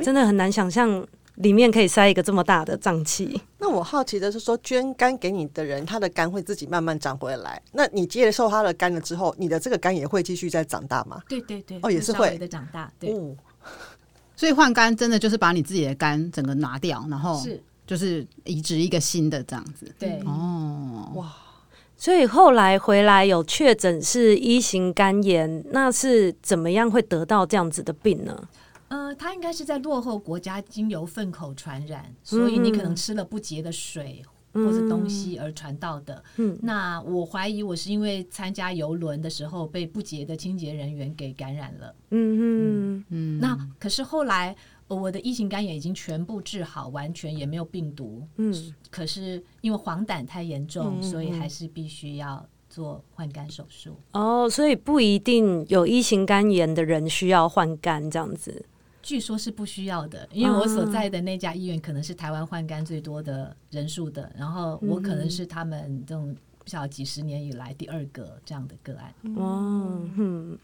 [0.00, 1.02] 真的很难想象
[1.36, 3.40] 里面可以塞一个这么大的脏器。
[3.58, 7.58] 那我好奇的是说，捐肝给你的人，他的肝会自己慢慢长回来。
[7.72, 11.22] 那你接受他的肝了之后，你的这个肝也会继续再长大吗？
[11.26, 12.92] 对对对，哦，也是会的长大。
[13.00, 13.34] 对，哦、
[14.36, 19.92] 所以换肝真的就是把你自己的肝整个拿掉，然后是就是移植一个新的这样子。
[19.98, 21.32] 对，哦，哇。
[21.96, 28.48] 所以后来回来有确诊是一型肝炎，那是怎么样会得到这样子的病呢？
[28.88, 34.22] 呃，他应该是在落后国家经由粪口传染，所以你可能吃了不洁的水
[34.54, 36.24] 或者东西而传到的。
[36.36, 41.94] 嗯，那我怀疑我是因为参加游轮的时候被不洁的清洁人员给感染了。
[42.10, 43.40] 嗯嗯嗯。
[43.40, 44.56] 那可是后来。
[44.86, 48.22] 我的一型肝炎已经全部治好，完全也没有病毒。
[48.36, 48.54] 嗯，
[48.90, 53.96] 可是因为黄疸太严重，嗯，所以还是必须要做换肝手术。
[54.12, 58.66] 哦，所以不一定有一型肝炎的人需要换肝这样子。
[59.04, 69.14] 据说是不需要的，因为我所在的那家医院可能是台湾换肝最多的人数的，然后我可能是他们这种不晓得几十年以来第二个这样的个案。
[69.36, 70.58] 哦，嗯，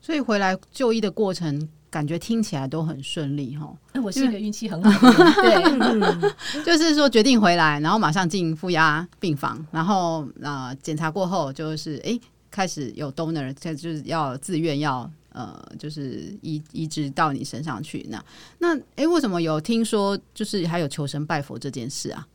[0.00, 1.66] 所以回来就医的过程。
[1.90, 18.06] 感觉听起来都很顺利哈，那我是一个运气很好的，对， 就是说决定回来，然后马上进负压病房，然后呃检查过后就是哎、欸、开始有 donor，就是要自愿要呃就是移移植到你身上去。
[18.08, 18.24] 那
[18.58, 22.28] 那哎、为什么有听说就是还有求神拜佛这件事啊？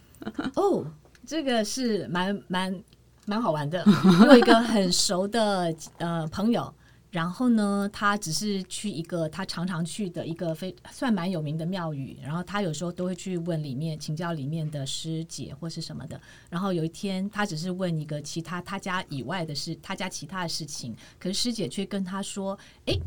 [0.56, 0.84] 哦，
[1.26, 2.82] 这个是蛮蛮
[3.26, 3.84] 蛮好玩的，
[4.20, 6.72] 我有一个很熟的呃朋友。
[7.10, 16.20] 然后呢，他只是去一个他常常去的一个非算蛮有名的庙宇，然后他有时候都会去问里面请教里面的师姐或是什么的。
[16.50, 22.98] 然后有一天，他只是问一个其他他家以外的事，他家其他的事情，可是师姐却跟他说：“哎，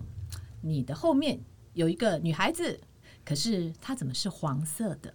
[0.62, 1.40] 你的后面
[1.74, 2.80] 有一个女孩子，
[3.24, 5.14] 可是她怎么是黄色的？”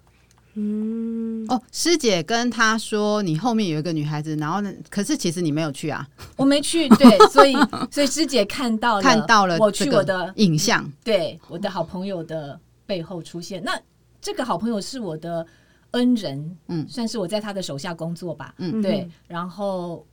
[0.55, 6.07] 嗯，哦，师姐跟他说你后面有一个女孩子，然后呢，可是其实你没有去啊，
[6.37, 7.55] 我没去，对，所以
[7.91, 13.79] 所以师姐看到了看到了我去我的影像，对，我的好朋友的背后出现，那
[14.21, 15.47] 这个好朋友是我的
[15.93, 20.07] 恩人，嗯，算是我在他的手下工作吧，嗯，对，然后。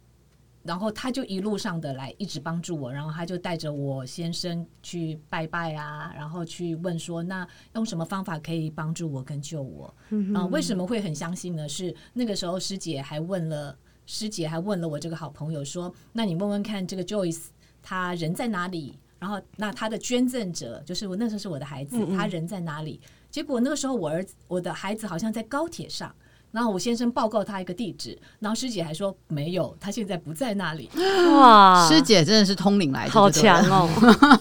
[0.64, 9.94] 然后他就一路上的来一直帮助我，然后他就带着我先生去拜拜啊，然后去问说，那用什么方法可以帮助我跟救我？
[10.10, 11.68] 嗯，为什么会很相信呢？
[11.68, 17.46] 是那个时候师姐还问了师姐还问了我这个好朋友说，那你问问看这个 Joyce
[17.82, 19.00] 他人在哪里？
[19.18, 23.00] 然后那他的捐赠者就是我那时候是我的孩子，他人在哪里？
[23.30, 26.14] 结果那个时候我儿子我的孩子好像在高铁上。
[26.52, 30.90] 然后我先生报告他一个地址，然后师姐还说没有，他现在不在那里。
[31.32, 33.90] 哇，师姐真的是通灵来的，好强哦！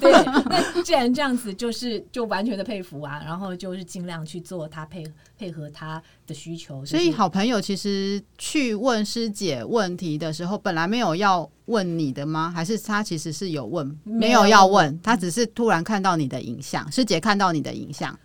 [0.00, 0.12] 对，
[0.46, 5.04] 那既然这样子，就是就完全的佩服啊，然后就是尽量去做他配
[5.38, 6.84] 配合他的需求。
[6.84, 12.52] 所以好朋友其实去问师姐问题的时候，本来没有要问你的吗？
[12.54, 18.18] 还是他其实是有问，没有要问，他只是突然看到你的影像，师姐看到你的影像。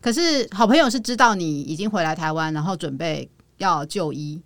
[0.00, 4.40] 可是好朋友是知道你已经回来台湾，然后准备要就医，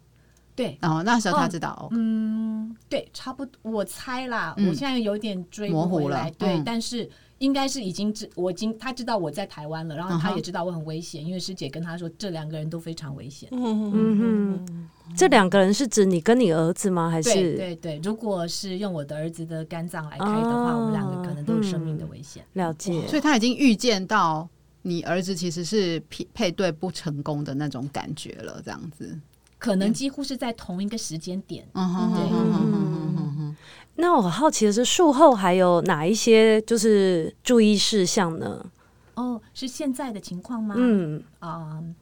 [0.57, 17.09] 对，然后那时候他知道，哦、嗯，对，差不多，我猜啦，嗯、我现在有点追模糊了，对，嗯、但是应该是已经知，我已经他知道我在台湾了，然后他也知道我很危险，嗯、因为师姐跟他说这两个人都非常危险，嗯嗯，这两个人是指你跟你儿子吗？
[17.09, 17.33] 还是？
[17.33, 24.49] 对对对，如果是用我的儿子的肝脏来开的话，哦、我们两个可能都有生命的危险，嗯、了解，所以他已经预见到。
[24.87, 29.19] 你儿子其实是配配对不成功的那种感觉了，这样子，
[29.59, 31.67] 可能几乎是在同一个时间点。
[31.73, 33.57] 嗯哼，对，嗯，
[33.97, 38.67] 那我好奇的是，术后还有哪一些就是注意事项呢？
[39.15, 40.75] 哦，是现在的情况吗？
[40.77, 41.81] 嗯啊。
[41.81, 41.93] Um,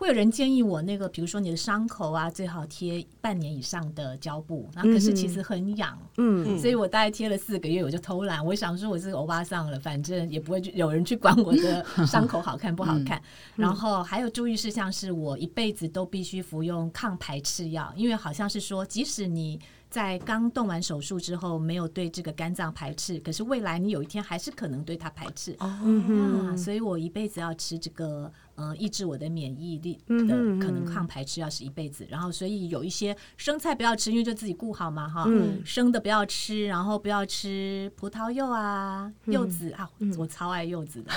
[0.00, 4.66] 会有人建议我那个，比如说你的伤口啊，最好贴半年以上的胶布。
[4.74, 8.42] 那可是其实很痒，嗯，所以我大概贴了四个月，我就偷懒。
[8.42, 13.20] 我想说我是欧巴桑了，反正也不会有人去管我的 伤口好看不好看。
[13.56, 25.54] 然后还有注意事项是，我一辈子都必须服用抗排斥药，因为好像是说，即使你在刚动完手术之后没有对这个肝脏排斥，可是未来你有一天还是可能对它排斥。
[25.58, 28.32] 哦，所以我一辈子要吃这个。
[28.60, 30.26] 呃，抑制我的免疫力的
[30.60, 35.26] 可能抗排斥药是一辈子，然后所以有一些生菜不要吃，因为就自己顾好嘛哈。
[35.64, 39.88] 生的不要吃，然后不要吃葡萄柚啊、柚子啊，
[40.18, 41.10] 我超爱柚子的。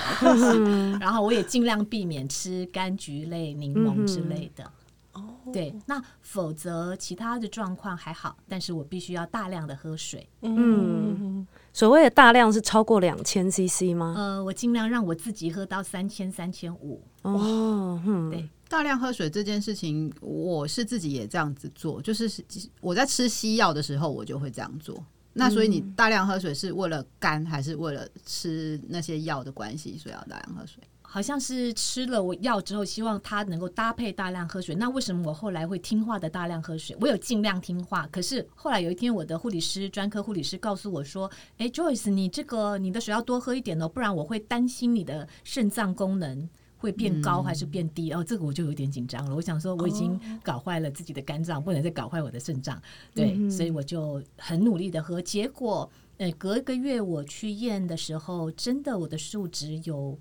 [1.02, 4.64] 然后我也尽量避免吃柑橘类、柠檬之类的。
[5.12, 5.22] 哦，
[5.52, 10.26] 对，那否则其他的状况还好，但是我必须要大量的喝水。
[10.42, 11.46] 嗯。
[11.74, 14.14] 所谓的大量是超过两千 CC 吗？
[14.16, 17.04] 呃，我尽量让我自己喝到三千、三千五。
[17.24, 22.32] 哦，嗯、对，大量喝水这件事情，我是自己也这样子做，就是
[22.80, 25.04] 我在吃西药的时候，我就会这样做。
[25.34, 30.84] 那所以你大量喝水是为了肝，还是为了吃那些药的关系，所以要大量喝水？
[31.02, 34.74] 好像是吃了我药之后，希望它能够搭配大量喝水。
[34.76, 36.98] 那为什么我后来会听话的大量喝水？
[37.00, 46.50] 我有尽量听话，可是后来有一天，我的护理师专科护理师告诉我说：“哎，Joyce，你这个你的水要多喝一点哦，不然我会担心你的肾脏功能
[46.84, 48.12] 会变高还是变低。
[48.12, 49.36] 嗯”哦，这个我就有点紧张了。
[49.36, 52.80] 我想说，我已经搞坏了自己的肝脏，不能再搞坏我的肾脏。
[53.16, 55.22] 对，嗯、所以我就很努力的喝。
[55.22, 60.20] 结果，呃，隔一个月我去验的时候，真的我的数值有。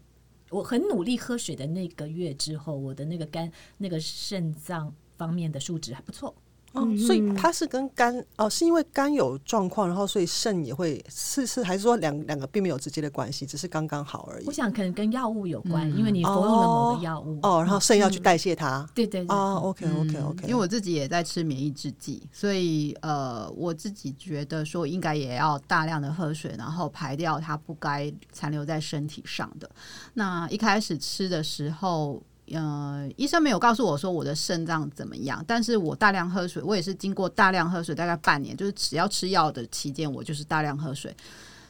[0.51, 6.35] 我很努力喝水的那个月之后，我的那个肝、那个肾脏方面的数值还不错。
[6.73, 14.47] 哦，所以它是跟肝哦，是因为肝有状况，然后所以肾也会是是，还是说两两个并没有直接的关系，只是刚刚好而已。
[14.47, 18.89] 我想可能跟药物有关，因为你服用了某个药物哦，然后肾要去代谢它。
[18.95, 19.37] 对对对。
[19.37, 20.43] 哦，OK OK OK。
[20.45, 29.71] 因为我自己也在吃免疫制剂，所以呃，我自己觉得说应该也要大量的喝水，然后排掉它不该残留在身体上的。
[30.15, 32.23] 那一开始吃的时候。
[32.51, 41.15] 呃，医生没有告诉我说我的肾脏怎么样，但是我大量喝水，我也是经过大量喝水，大概半年，就是只要吃药的期间，我就是大量喝水。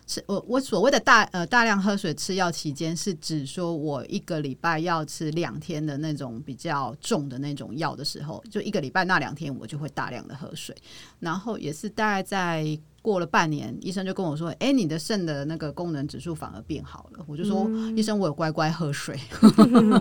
[0.07, 10.77] 吃我我所谓的大呃大量喝水吃药期间，是指说我一个礼拜要吃两天的那种比较重的那种药的时候，就一个礼拜那两天我就会大量的喝水，
[11.21, 12.79] 然后也是大概在。
[13.03, 19.19] 过了半年，医生就跟我说：“哎、欸，你的肾的那个功能指数反而变好了。”我就说：“嗯、医生，我有乖乖喝水。”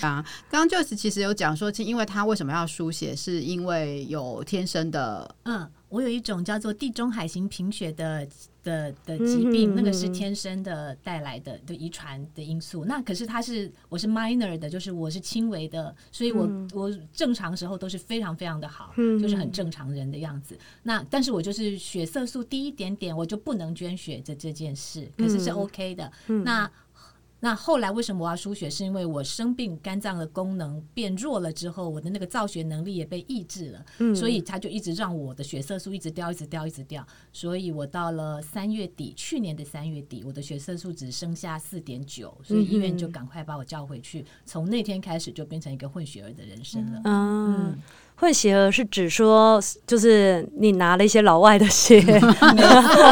[0.00, 5.68] 啊，刚刚 Joyce 其实有讲说，因为他为什么要输血，是因为有天生的，嗯。
[5.90, 8.26] 我有一种叫做地中海型贫血的
[8.64, 12.84] 的的疾病，嗯、那个是天生的带来的的遗传的因素。
[12.86, 20.58] 那可是他是我是 minor 的，就是我是轻微的，所以我、嗯、我正常时候都是非常非常的好，嗯、就是很正常人的样子。
[20.82, 26.10] 那但是我就是血色素低一点点，我就不能捐血这这件事，可是是 OK 的。
[26.28, 26.68] 嗯、那
[27.44, 28.70] 那后来为什么我要输血？
[28.70, 37.06] 是因为我生病，肝脏的功能变弱了之后，我的那个造血能力也被抑制了，嗯、所以他就一直让我的血色素一直掉，一直掉，一直掉。
[37.34, 44.24] 所以我到了三月底，去年的三月底，我的血色素只剩下四点九，所以医院就赶快把我叫回去。
[44.46, 47.02] 从、嗯、那天开始，就变成一个混血儿的人生了。
[47.04, 47.54] 嗯。
[47.56, 47.82] 嗯
[48.16, 53.02] 混血儿是指说，就是你拿了一些老外的血， 没错，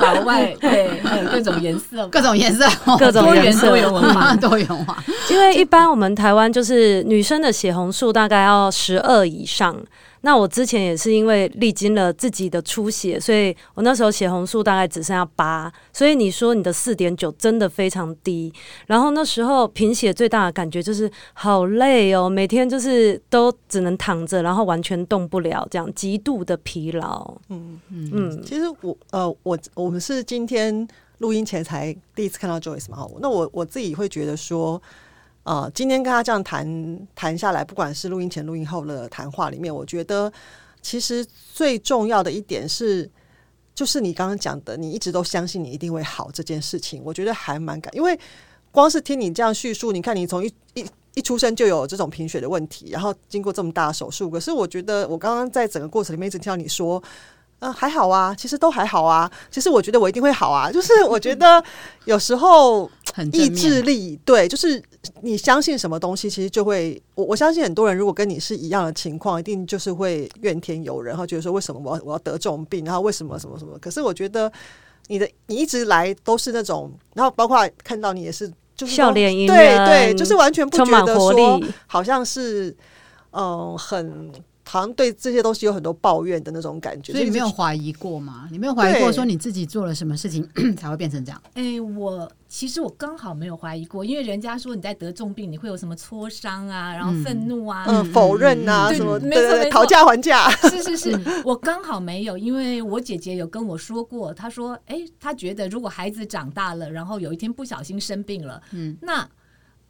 [0.00, 2.66] 老外对，还有各种颜色，各种颜色，
[2.98, 5.02] 各种颜色，多元文化，多元化。
[5.30, 9.76] 因为一般我们台湾就是女生的血红素大概要十二以上。
[10.24, 18.50] 那我之前也是因为历经了自己的出血，所以我那时候血红素大概只剩下八，所以你说你的四点九真的非常低。
[18.86, 27.36] 然后那时候贫血最大的感觉就是好累哦，每天就是都只能躺着，然后完全动不了，这样极度的疲劳。
[27.50, 28.42] 嗯嗯嗯。
[28.46, 34.80] 其实我呃我我们是今天录音前才第一次看到 Joyce 嘛，那我我自己会觉得说。
[35.44, 40.32] 啊、今天跟他这样谈谈下来，不管是录音前、录音后的谈话里面，我觉得
[40.80, 43.08] 其实最重要的一点是，
[43.74, 48.18] 就是你刚刚讲的，你一直都相信你一定会好这件事情，我觉得还蛮感，因为
[48.72, 57.02] 光是听你这样叙述，你看你从一一一出生就有这种贫血的问题，然后经过这么大的手术，可是我觉得我刚刚在整个过程里面一直听到你说。
[57.64, 59.30] 嗯、呃，还好啊，其实都还好啊。
[59.50, 60.68] 其实我觉得我一定会好啊。
[60.72, 61.62] 就是我觉得
[62.04, 62.90] 有时候
[63.32, 64.82] 意志力，对，就是
[65.22, 67.02] 你相信什么东西，其实就会。
[67.14, 73.78] 我我相信很多人如果跟你是一样的情况，一定就是会怨天尤人，然后觉得说为什么我要我要得这种病，然后为什么什么什么。
[73.78, 74.52] 可是我觉得
[75.06, 78.46] 你的你一直来都是那种，然后包括看到你也是，
[78.76, 79.56] 就是笑脸迎人，
[79.86, 82.70] 对对，就是完全不觉得说好像是
[83.30, 84.30] 嗯、呃、很。
[84.66, 88.48] 好像对这些东西有很多抱怨的那种感觉，所以你没有怀疑过吗？
[88.50, 91.40] 你没有怀疑过说你自己做了什么事情 才会变成这样？
[91.54, 100.50] 哎、欸，我其实我刚好没有怀疑过，因为人家说你在得重病，你会有什么挫伤啊，然后愤怒啊，嗯，否认啊，什么没错，讨价还价。
[100.50, 109.28] 是 是是， 我刚好没有，因为我姐姐有跟我说过，她说，哎、欸，她觉得如果孩子长大了，然后有一天不小心生病了，嗯，那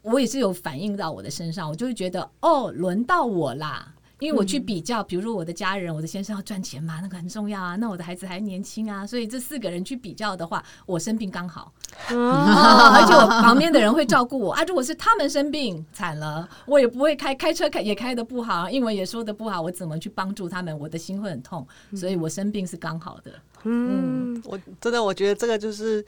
[0.03, 3.94] 我也是有反映到我的身上，我就会觉得，哦，轮到我啦。
[4.25, 7.77] 因为我去比较，比如说我的家人，我的先生要赚钱嘛，那个很重要啊。
[7.77, 11.71] 那我的孩子还年轻啊，所以这四个人去比较的话，我生病刚好，
[12.09, 14.65] 而且我旁边的人会照顾我啊。
[14.65, 20.77] 如果是他们生病惨了，我也不会开开车开也开的不好，英文也说的不好，我怎么去帮助他们？
[20.79, 23.33] 我的心会很痛，所以我生病是刚好的。
[23.65, 26.05] 嗯，我真的我觉得这个就是。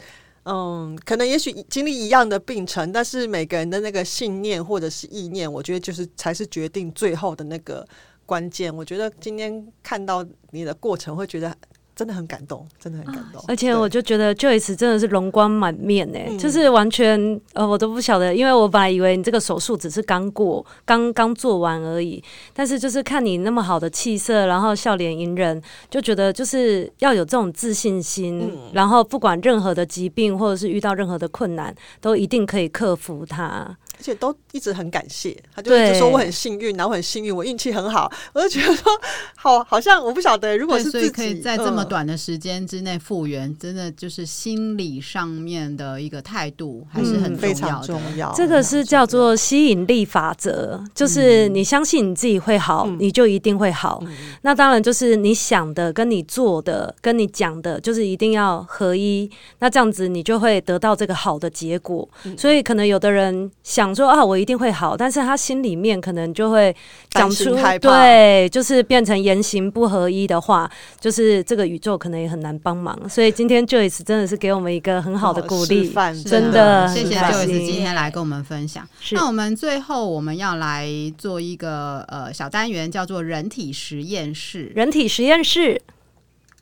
[0.49, 7.86] 嗯，可能也许经历一样的病程，但是每个人的那个信念或者是意念，我觉得就是才是决定最后的那个
[8.24, 8.74] 关键。
[8.74, 11.53] 我觉得今天看到你的过程，会觉得。
[11.97, 13.42] 真的很感动，真的很感动。
[13.49, 22.22] 而且我就觉得 Joyce 真的是容光满面哎，对就是完全呃，我都不晓得，因为我本来以为你这个手术只是刚过，刚刚做完而已。
[22.53, 33.74] 但是就是看你那么好的气色，然后笑脸迎人，就觉得就是要有这种自信心，嗯、然后不管任何的疾病或者是遇到任何的困难，都一定可以克服它。
[33.99, 38.12] 而且都一直很感谢，他就一直说我很幸运，然后我很幸运，我运气很好。
[38.34, 38.92] 我就觉得说，
[39.34, 48.32] 好， 好像我不晓得，如果是自己可以在这么短的时间之内复原，嗯、真的就是心理上面的一个态度还是很重要的、嗯、非常重要。
[48.34, 54.03] 这个是叫做吸引力法则，就是你相信你自己会好，嗯、你就一定会好。
[54.07, 59.30] 嗯、那当然就是你想的跟你做的跟你讲的，就是一定要合一。
[59.61, 62.07] 那这样子你就会得到这个好的结果。
[62.24, 63.86] 嗯、所以可能有的人想。
[63.87, 66.74] 讲说啊，我一定会好，但是他心里面可能就会
[67.11, 70.68] 讲出对，就是变成言行不合一的话，
[70.99, 73.09] 就是这个宇宙可能也很难帮忙。
[73.09, 75.93] 所以今天 Joyce 真的是给我们一个很好的鼓励，
[76.24, 78.84] 真的谢谢 Joyce 今天来跟我们分享。
[79.12, 84.72] 那我们最后我们要来做一个呃小单元，叫做人体实验室。
[84.74, 85.80] 人体实验室。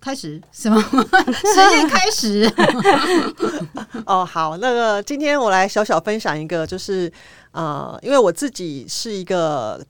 [0.05, 2.53] 开始什么实验开始？
[4.05, 7.11] 哦，好，那个今天我来小小分享一个，就是
[7.53, 9.83] 呃，因为我自己是一个，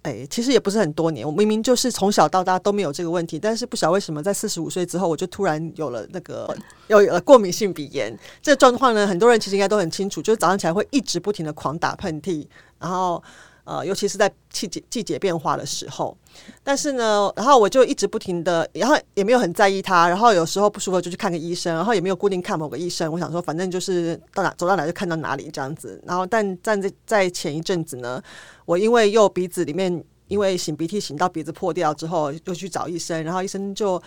[0.00, 6.56] 哎、其实也不是很多年，我明明就是从小到大都没有这个问题，但是不晓得为什么在四十五岁之后，我就突然有了那个
[6.86, 8.18] 有了过敏性鼻炎。
[8.40, 12.46] 这状况呢，很多人其实应该都很清楚，就是早上起来会一直不停的狂打喷嚏，
[12.78, 13.22] 然后。
[13.68, 16.16] 呃，尤其是在季节季节变化的时候。
[16.64, 20.08] 但是呢，然后我就一直不停的，然后也没有很在意它。
[20.08, 23.12] 然后有时候不舒服就去看个医生，然后也没有固定看某个医生。
[23.12, 26.02] 我想说，反正就是到哪走到哪就看到哪里这样子。
[26.06, 28.22] 然后但站在在前一阵子呢，
[28.64, 34.02] 我因为又鼻子里面因为擤鼻涕擤到鼻子破掉之后，又去找医生，然后医生就。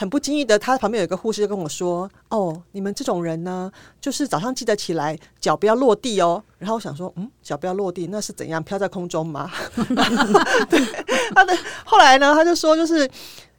[0.00, 3.68] 很不经意的，他旁边有一个护士就跟我说：“哦，你们这种人呢，
[4.00, 9.50] 就是早上记得起来，脚不要落地哦。”然后我想说：“嗯，脚不要落地，那是怎样飘在空中吗？”
[10.70, 10.80] 对，
[11.34, 11.52] 他的
[11.84, 13.10] 后来呢，他就说：“就是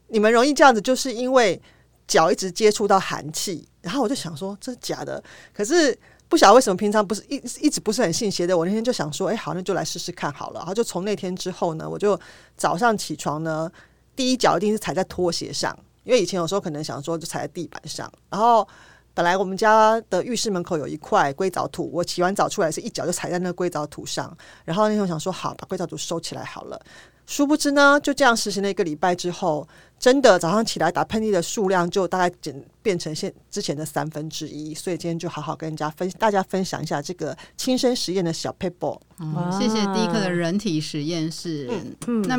[0.08, 1.62] 你们容易这样子，就是因为
[2.08, 5.22] 脚一直接触到寒气。”然后我就想说：“这是假的。”
[5.54, 5.94] 可是
[6.30, 8.58] 不晓得为什么平常不是一一直不是很信邪的。
[8.58, 12.18] 我那天就想说：“哎，好，那就来试试看好了。”然后就从那天之后呢，我就
[12.56, 13.70] 早上起床呢，
[14.16, 15.78] 第一脚一定是踩在拖鞋上。
[16.10, 18.68] 因为以前有时候可能想说就踩在地板上，然后
[19.14, 24.36] 本来我们家的浴室门口有一块硅藻土，我洗完澡出来是一脚就踩在那个硅藻土上，
[24.66, 26.82] 然后那天我想说好，把硅藻土收起来好了，
[27.28, 29.68] 殊不知呢，就这样实行了一个礼拜之后，
[30.00, 39.00] 真的早上起来打喷嚏的数量就大概减变成现之前的三分之一，所以今天就好好跟人家分大家分享一下这个亲身实验的小 paper。
[39.20, 41.70] 嗯，谢谢第一课的人体实验室。
[42.08, 42.36] 嗯，那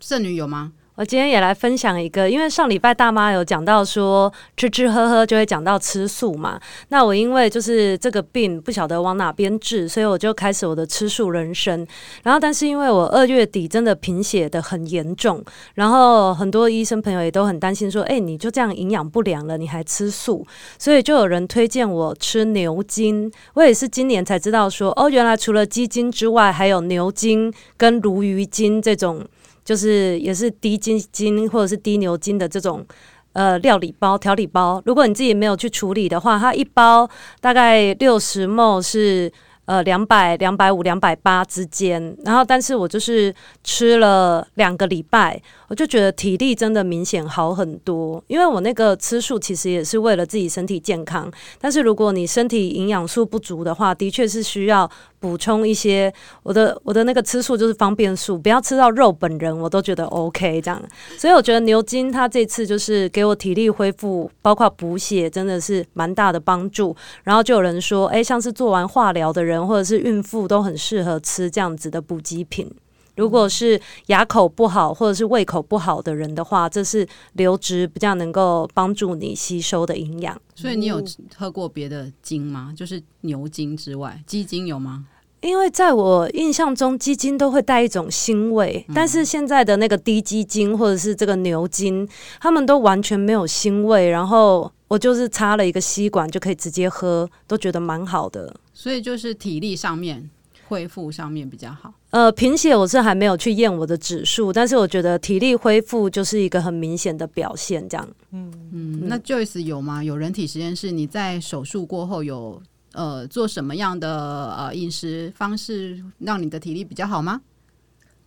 [0.00, 0.72] 剩女有吗？
[0.96, 6.58] 我今天也来分享一个，因为上礼拜大妈有讲到说吃吃喝喝就会讲到吃素嘛。
[6.88, 11.86] 那我因为就是这个病不晓得往哪边治，所以我就开始我的吃素人生。
[12.22, 15.44] 然后，但是因为我二月底真的贫血得很严重，
[15.74, 20.46] 然后很多医生朋友也都很担心说：“哎，你就这样营养不良了，你还吃素？”
[20.80, 23.30] 所以就有人推荐我吃牛筋。
[23.52, 29.22] 我也是今年才知道说，哦，原来除了鸡筋之外，还有牛筋跟鲈鱼筋这种。
[29.66, 32.86] 就是也是低筋筋或者是低牛筋的这种
[33.32, 37.06] 呃料理包调理包，如果你自己没有去处理的话，它一包
[37.40, 39.30] 大概六十 ml 是
[39.64, 45.42] 呃两百两百五两百八之间，然后但是我就是吃了两个礼拜。
[45.68, 51.30] 我就觉得体力真的明显好很多，因为我那个吃素其实也是为了自己身体健康。
[51.60, 54.88] 但是如果你身体营养素不足的话，的确是需要
[55.18, 56.12] 补充一些。
[56.42, 60.80] 我的我的那个吃素就是方便素，不要吃到肉本人，我都觉得 OK 这样。
[61.18, 66.94] 所以我觉得牛筋它这次就是给我体力恢复，包括补血，真的是蛮大的帮助。
[67.24, 72.70] 然后就有人说，哎，像是做完化疗的人或者是孕妇都很适合吃这样子的补给品。
[73.16, 80.40] 如果是牙口不好或者是胃口不好的人的话，这是流质比较能够帮助你吸收的营养。
[80.54, 81.02] 所以你有
[81.36, 82.72] 喝过别的精吗？
[82.76, 85.06] 就是牛筋之外，鸡精有吗？
[85.42, 92.08] 因为在我印象中，鸡精都会带一种腥味，嗯、但是现在的那个低鸡精或者是这个牛筋，
[92.40, 94.08] 他们都完全没有腥味。
[94.08, 98.52] 然后我就是插了一个吸管就可以直接喝，都觉得蛮好的。
[98.72, 100.28] 所以就是体力上面。
[100.68, 101.92] 恢复上面比较好。
[102.10, 107.88] 呃，贫血我是还没有去验我的指数，但是我觉得体力恢复就是一个很明显的表现。
[107.88, 109.08] 这样，嗯嗯。
[109.08, 110.02] 那 Joyce 有吗？
[110.02, 110.90] 有人体实验室？
[110.90, 112.60] 你在手术过后有
[112.92, 117.40] 呃做什么样的呃饮食方式让你的体力比较好吗？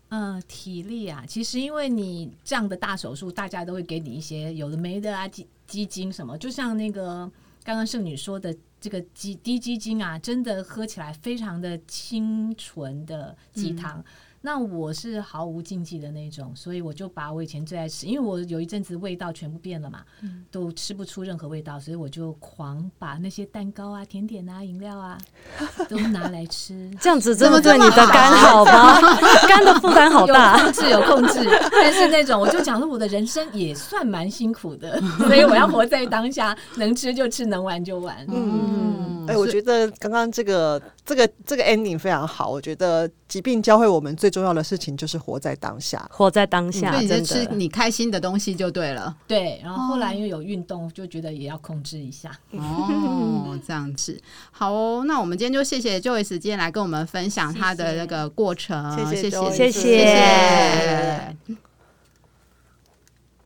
[0.09, 7.29] 呃，体力啊，其实因为你这样的大手术，大家都会给你一些有的没的啊，基基金什么，就像那个
[7.63, 8.55] 刚刚圣女说的。
[8.79, 14.03] 这个鸡低鸡精啊，真的喝起来非常的清纯的鸡汤。
[14.41, 25.17] 那我是毫无禁忌的那种，所以我就把我以前最爱吃，因为我有一阵子味道全部变了嘛，嗯、都吃不出任何味道，所以我就狂把那些蛋糕啊、甜点啊、饮料啊
[25.89, 26.89] 都拿来吃。
[27.01, 29.01] 这样子这么对你的肝好吗？
[29.45, 31.69] 肝的负担好大，有控制有控制。
[31.69, 38.25] 但是那种我就讲了，我的人生也算蛮辛苦的， 所以我要活在当下，能吃就吃，能玩就玩。
[38.29, 44.28] 嗯，哎、欸，我觉得刚刚这个这个这个 ending 非常好，我觉得疾病教会我们最。
[44.29, 49.15] 最重要的事情就是活在当下，活在当下，所以你就吃你开心的东西就对了。
[49.27, 52.31] 对，然后后来因为有运动，就觉得也要控制一下。
[52.51, 54.21] 哦，这样子
[54.51, 55.03] 好哦。
[55.07, 61.68] 那我们今天就谢谢 Joyce 今天来跟我们分享他的那个过程，谢谢，谢谢，谢谢。